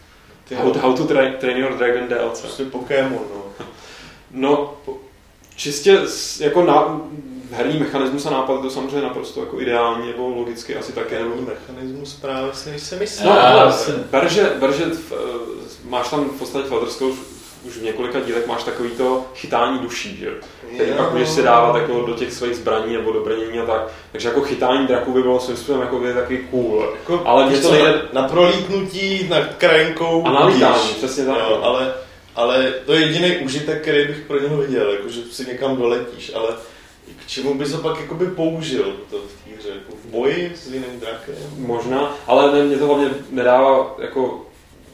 [0.48, 2.40] Ty How, how to train, train your dragon DLC.
[2.40, 3.66] Prostě Pokémon, no.
[4.30, 4.74] No,
[5.56, 5.98] čistě
[6.40, 7.00] jako na,
[7.52, 11.18] herní mechanismus a nápad je to samozřejmě naprosto jako ideální, nebo logicky asi také.
[11.18, 13.24] Herní mechanismus právě si nejsem jistý.
[13.24, 17.16] No, Já ale jsem- ber, že, ber, že v, eh, máš tam v podstatě Scrolls
[17.64, 20.30] už v několika dílech máš takový to chytání duší, že?
[20.74, 23.88] Který pak můžeš si dávat jako do těch svých zbraní nebo do brnění a tak.
[24.12, 26.94] Takže jako chytání draků by bylo svým způsobem jako by taky cool.
[27.00, 30.26] Jako Ale mě to nejde- na, na prolítnutí, na krajinkou.
[30.26, 31.36] A na lítání, přesně tak.
[31.38, 31.94] Jo, ale,
[32.36, 36.32] ale to je jediný užitek, který bych pro něho viděl, jako že si někam doletíš,
[36.34, 36.48] ale
[37.24, 39.68] k čemu bys ho pak jakoby použil to v té hře?
[39.68, 41.34] Jako v boji s jiným drakem?
[41.56, 44.46] Možná, ale mě to hlavně nedává jako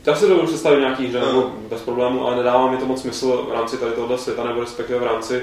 [0.07, 3.47] já si dovedu představit nějaký hře nebo bez problému, ale nedává mi to moc smysl
[3.49, 5.43] v rámci tady tohoto světa, nebo respektive v rámci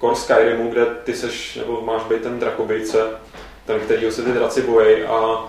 [0.00, 3.06] Core Skyrimu, kde ty seš, nebo máš být ten drakobejce,
[3.66, 5.44] ten, kterýho se ty draci bojí a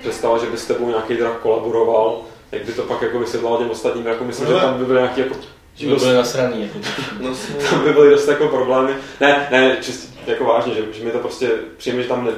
[0.00, 2.20] představa, že by s tebou nějaký drak kolaboroval,
[2.52, 5.20] jak by to pak jako vysvětloval těm ostatním drakům, myslím, že tam by byly nějaký
[5.20, 5.34] jako
[5.74, 6.62] Že by byli nasraný.
[6.62, 6.78] Jako.
[7.20, 7.34] No,
[7.70, 8.94] tam by byly dost jako problémy.
[9.20, 12.32] Ne, ne, čistě jako vážně, že, že mi to prostě přijme, že tam ne,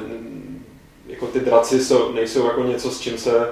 [1.07, 3.47] jako ty draci jsou, nejsou jako něco, s čím se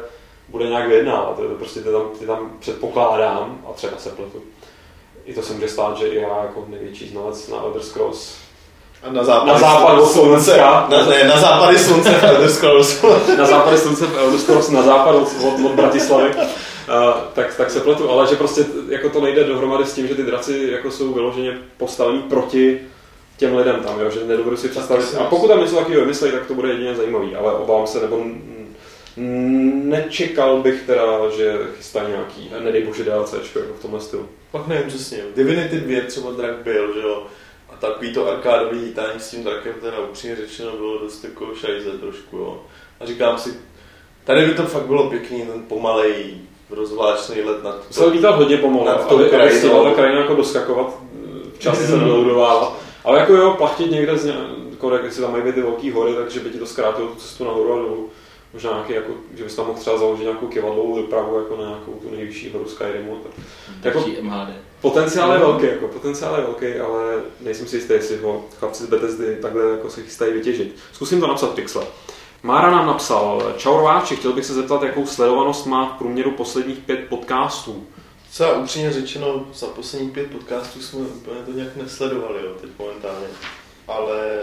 [0.53, 1.39] bude nějak vyjednávat.
[1.57, 4.41] Prostě ty tam, ty tam předpokládám, a třeba se pletu.
[5.25, 8.35] I to se může stát, že i já jako největší znalec na Elder Scrolls
[9.03, 10.87] A na západ, Na západ od Slovenska.
[10.89, 13.01] Na, ne, na západy slunce v Elder Scrolls.
[13.37, 16.31] na západě slunce v Elder Scrolls, na západ od, od, od Bratislavy,
[17.33, 20.23] tak, tak se pletu, ale že prostě jako to nejde dohromady s tím, že ty
[20.23, 22.79] draci jako jsou vyloženě postavení proti
[23.37, 24.09] těm lidem tam, jo?
[24.09, 25.15] že nedovedu si představit.
[25.19, 28.19] A pokud tam něco takového vymyslí, tak to bude jedině zajímavý, ale obávám se, nebo
[29.17, 34.29] nečekal bych teda, že chystá nějaký, nedej bože DLCčko jako v tomhle stylu.
[34.51, 35.17] Pak nevím přesně.
[35.35, 37.23] Divinity 2 třeba drak byl, že jo.
[37.69, 41.91] A takový to arkádový hýtání s tím drakem, teda upřímně řečeno, bylo dost jako šajze
[41.91, 42.61] trošku, jo.
[42.99, 43.53] A říkám si,
[44.23, 46.25] tady by to fakt bylo pěkný, ten pomalej,
[46.69, 49.93] rozvláčný let nad Se lítat hodně pomalu, Nad tou aby, krajinou.
[49.95, 50.93] krajina jako doskakovat,
[51.55, 52.77] včas se doloudovala.
[53.03, 54.33] Ale jako jo, plachtit někde, z, ně-
[54.71, 57.15] jako, jak si tam mají být ty velké hory, takže by ti to zkrátilo tu
[57.15, 58.09] cestu nahoru a dolů.
[58.53, 61.91] Možná nějaký, jako, že bys tam mohl třeba založit nějakou kivadlovou dopravu jako na nějakou
[61.91, 63.15] tu nejvyšší horu Skyrimu.
[63.15, 63.33] Tak.
[63.83, 64.49] Jako, Další MHD.
[64.81, 68.87] potenciál je velký, jako, potenciál je velký, ale nejsem si jistý, jestli ho chlapci z
[68.87, 70.75] Bethesdy takhle jako se chystají vytěžit.
[70.93, 71.85] Zkusím to napsat Pixle.
[72.43, 76.79] Mára nám napsal, čau rváči, chtěl bych se zeptat, jakou sledovanost má v průměru posledních
[76.79, 77.87] pět podcastů.
[78.31, 83.27] Celá upřímně řečeno, za posledních pět podcastů jsme úplně to nějak nesledovali, jo, teď momentálně.
[83.87, 84.41] Ale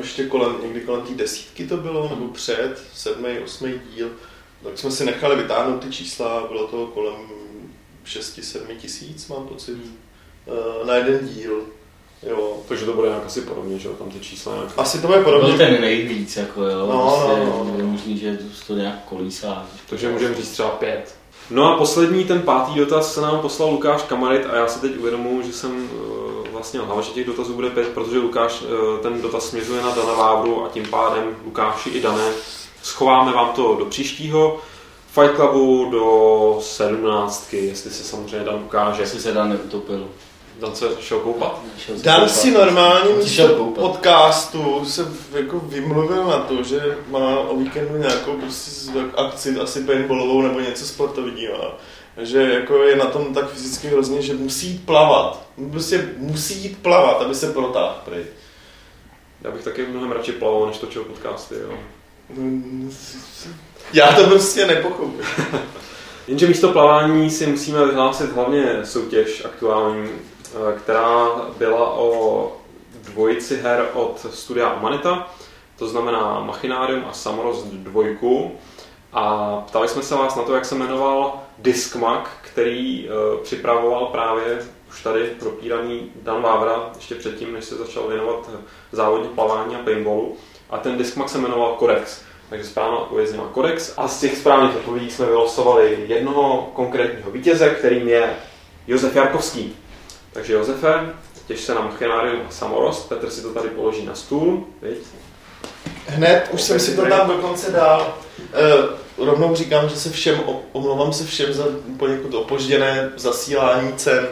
[0.00, 4.10] ještě kolem, někdy kolem té desítky to bylo, nebo před, sedmý, osmý díl,
[4.64, 7.14] tak jsme si nechali vytáhnout ty čísla, bylo to kolem
[8.04, 9.76] 6-7 tisíc, mám pocit,
[10.46, 11.60] eh, na jeden díl.
[12.22, 12.56] Jo.
[12.68, 14.70] Takže to bude nějak asi podobně, že jo, tam ty čísla nějak.
[14.76, 15.56] Asi to bude Byl podobně.
[15.58, 16.86] ten nejvíc, jako jo.
[16.86, 17.74] No, prostě no, no.
[17.78, 19.66] Je možný, že to nějak kolísá.
[19.90, 21.14] Takže můžeme říct třeba pět.
[21.50, 24.98] No a poslední, ten pátý dotaz se nám poslal Lukáš Kamarit a já si teď
[24.98, 25.88] uvědomuji, že jsem
[26.44, 29.94] eh, vlastně lhal, že těch dotazů bude pět, protože Lukáš eh, ten dotaz směřuje na
[29.94, 32.32] Dana Vávru a tím pádem Lukáši i Dané
[32.82, 34.58] schováme vám to do příštího
[35.12, 39.02] Fight Clubu do sedmnáctky, jestli se samozřejmě Dan ukáže.
[39.02, 40.08] Jestli se Dan neutopil.
[40.60, 41.60] Dan se šel koupat.
[42.02, 48.32] Dan si normálně místo podcastu se jako vymluvil na to, že má o víkendu nějakou
[48.32, 51.74] prostě akci, asi paintballovou nebo něco sportovního.
[52.16, 55.46] Že jako je na tom tak fyzicky hrozně, že musí jít plavat.
[55.70, 58.24] Prostě musí jít plavat, aby se protáhl prej.
[59.42, 61.54] Já bych taky mnohem radši plaval, než točil podcasty.
[61.54, 61.78] Jo.
[63.92, 65.22] Já to prostě nepochopím.
[66.28, 70.08] Jenže místo plavání si musíme vyhlásit hlavně soutěž aktuální,
[70.76, 71.26] která
[71.58, 72.52] byla o
[72.94, 75.28] dvojici her od studia Amanita,
[75.78, 78.02] to znamená Machinarium a Samorost 2.
[79.12, 84.58] A ptali jsme se vás na to, jak se jmenoval Discmac, který uh, připravoval právě
[84.88, 88.50] už tady propíraný Dan Vávra, ještě předtím, než se začal věnovat
[88.92, 90.36] závodně plavání a paintballu.
[90.70, 92.22] A ten Discmac se jmenoval Codex.
[92.50, 93.94] Takže správná odpověď zněla Codex.
[93.96, 98.36] A z těch správných odpovědí jsme vylosovali jednoho konkrétního vítěze, kterým je
[98.86, 99.76] Josef Jarkovský.
[100.32, 101.14] Takže Josefe,
[101.46, 103.08] těž se na Machinarium a Samorost.
[103.08, 104.98] Petr si to tady položí na stůl, viď?
[106.06, 108.18] Hned, už jsem si to tam dokonce dal.
[108.52, 110.40] E, rovnou říkám, že se všem,
[110.72, 111.64] omlouvám se všem za
[111.96, 114.28] poněkud opožděné zasílání cen.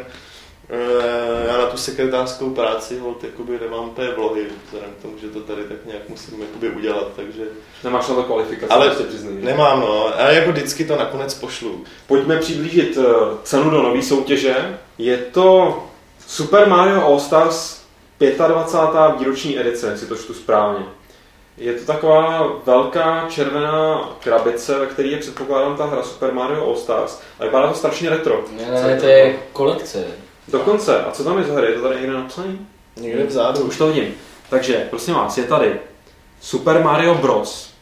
[0.70, 5.28] E, já na tu sekretářskou práci hold, jakoby nemám té vlohy, vzhledem k tomu, že
[5.28, 7.42] to tady tak nějak musím jakoby udělat, takže...
[7.84, 9.34] Nemáš na to kvalifikaci, Ale prostě přiznej.
[9.40, 10.20] nemám, no.
[10.20, 11.84] A jako vždycky to nakonec pošlu.
[12.06, 13.04] Pojďme přiblížit eh,
[13.42, 14.78] cenu do nové soutěže.
[14.98, 15.78] Je to
[16.26, 17.82] Super Mario All Stars
[18.20, 19.18] 25.
[19.18, 20.84] výroční edice, jestli to čtu správně.
[21.56, 26.76] Je to taková velká červená krabice, ve které je předpokládám ta hra Super Mario All
[26.76, 27.20] Stars.
[27.40, 28.44] A vypadá to strašně retro.
[28.56, 30.04] Ne, ne, ne, to je kolekce.
[30.50, 31.04] Dokonce.
[31.04, 31.66] A co tam je za hry?
[31.66, 32.66] Je to tady někde napsaný?
[32.96, 33.60] Někde vzadu.
[33.60, 34.14] Už to vidím.
[34.50, 35.80] Takže, prosím vás, je tady
[36.40, 37.74] Super Mario Bros.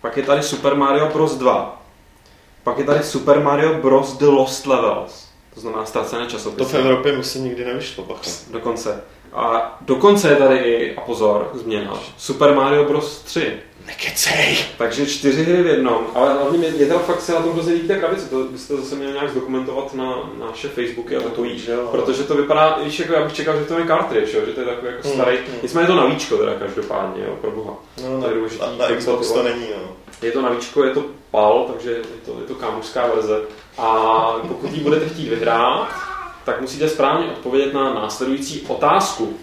[0.00, 1.34] Pak je tady Super Mario Bros.
[1.34, 1.82] 2.
[2.62, 4.12] Pak je tady Super Mario Bros.
[4.12, 5.28] The Lost Levels.
[5.54, 6.72] To znamená ztracené časopisy.
[6.72, 8.30] To v Evropě myslím nikdy nevyšlo, bacha.
[8.50, 9.02] Dokonce.
[9.32, 13.22] A dokonce je tady i, a pozor, změna, Super Mario Bros.
[13.22, 13.52] 3.
[13.86, 14.56] Nekecej!
[14.78, 17.74] Takže čtyři hry v jednom, ale hlavně mě, mě teda fakt se na tom hrozně
[17.74, 20.04] líbí té krabice, to byste zase měli nějak zdokumentovat na,
[20.38, 21.88] na naše Facebooky a takový, že jo.
[21.90, 24.60] protože to vypadá, víš, jako já bych čekal, že to je cartridge, jo, že to
[24.60, 25.56] je takový jako Hmm, starý, hmm.
[25.62, 27.74] nicméně je to navíčko teda každopádně, jo, pro boha.
[28.02, 28.64] No, To je na, důležitý.
[28.78, 29.96] na, na Xbox to není, no.
[30.22, 33.40] Je to navíčko, je to PAL, takže je to, je to kámošská verze.
[33.78, 35.88] A pokud ji budete chtít vyhrát,
[36.44, 39.36] tak musíte správně odpovědět na následující otázku.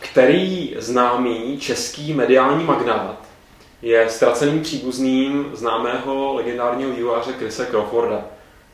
[0.00, 3.25] Který známý český mediální magnát
[3.82, 8.24] je ztraceným příbuzným známého legendárního vývojáře Chrise Crawforda?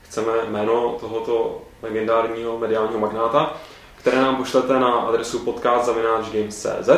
[0.02, 3.56] Chceme jméno tohoto legendárního mediálního magnáta,
[3.96, 6.90] které nám pošlete na adresu podcast.games.cz,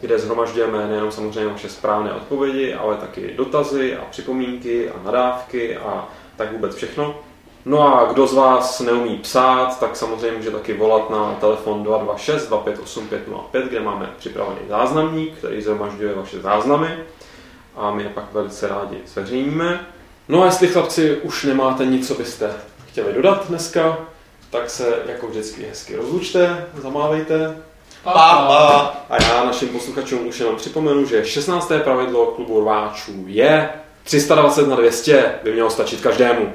[0.00, 6.08] kde zhromažďujeme nejenom samozřejmě vaše správné odpovědi, ale taky dotazy a připomínky a nadávky a
[6.36, 7.14] tak vůbec všechno.
[7.64, 12.46] No a kdo z vás neumí psát, tak samozřejmě může taky volat na telefon 226
[12.46, 16.98] 258 505, kde máme připravený záznamník, který zhromažďuje vaše záznamy
[17.76, 19.86] a my je pak velice rádi zveřejníme.
[20.28, 22.50] No a jestli chlapci už nemáte nic, co byste
[22.88, 23.98] chtěli dodat dneska,
[24.50, 27.56] tak se jako vždycky hezky rozlučte, zamávejte.
[28.04, 29.04] Pa, pa.
[29.10, 31.72] A já našim posluchačům už jenom připomenu, že 16.
[31.84, 33.68] pravidlo klubu rváčů je
[34.04, 36.52] 320 na 200 by mělo stačit každému.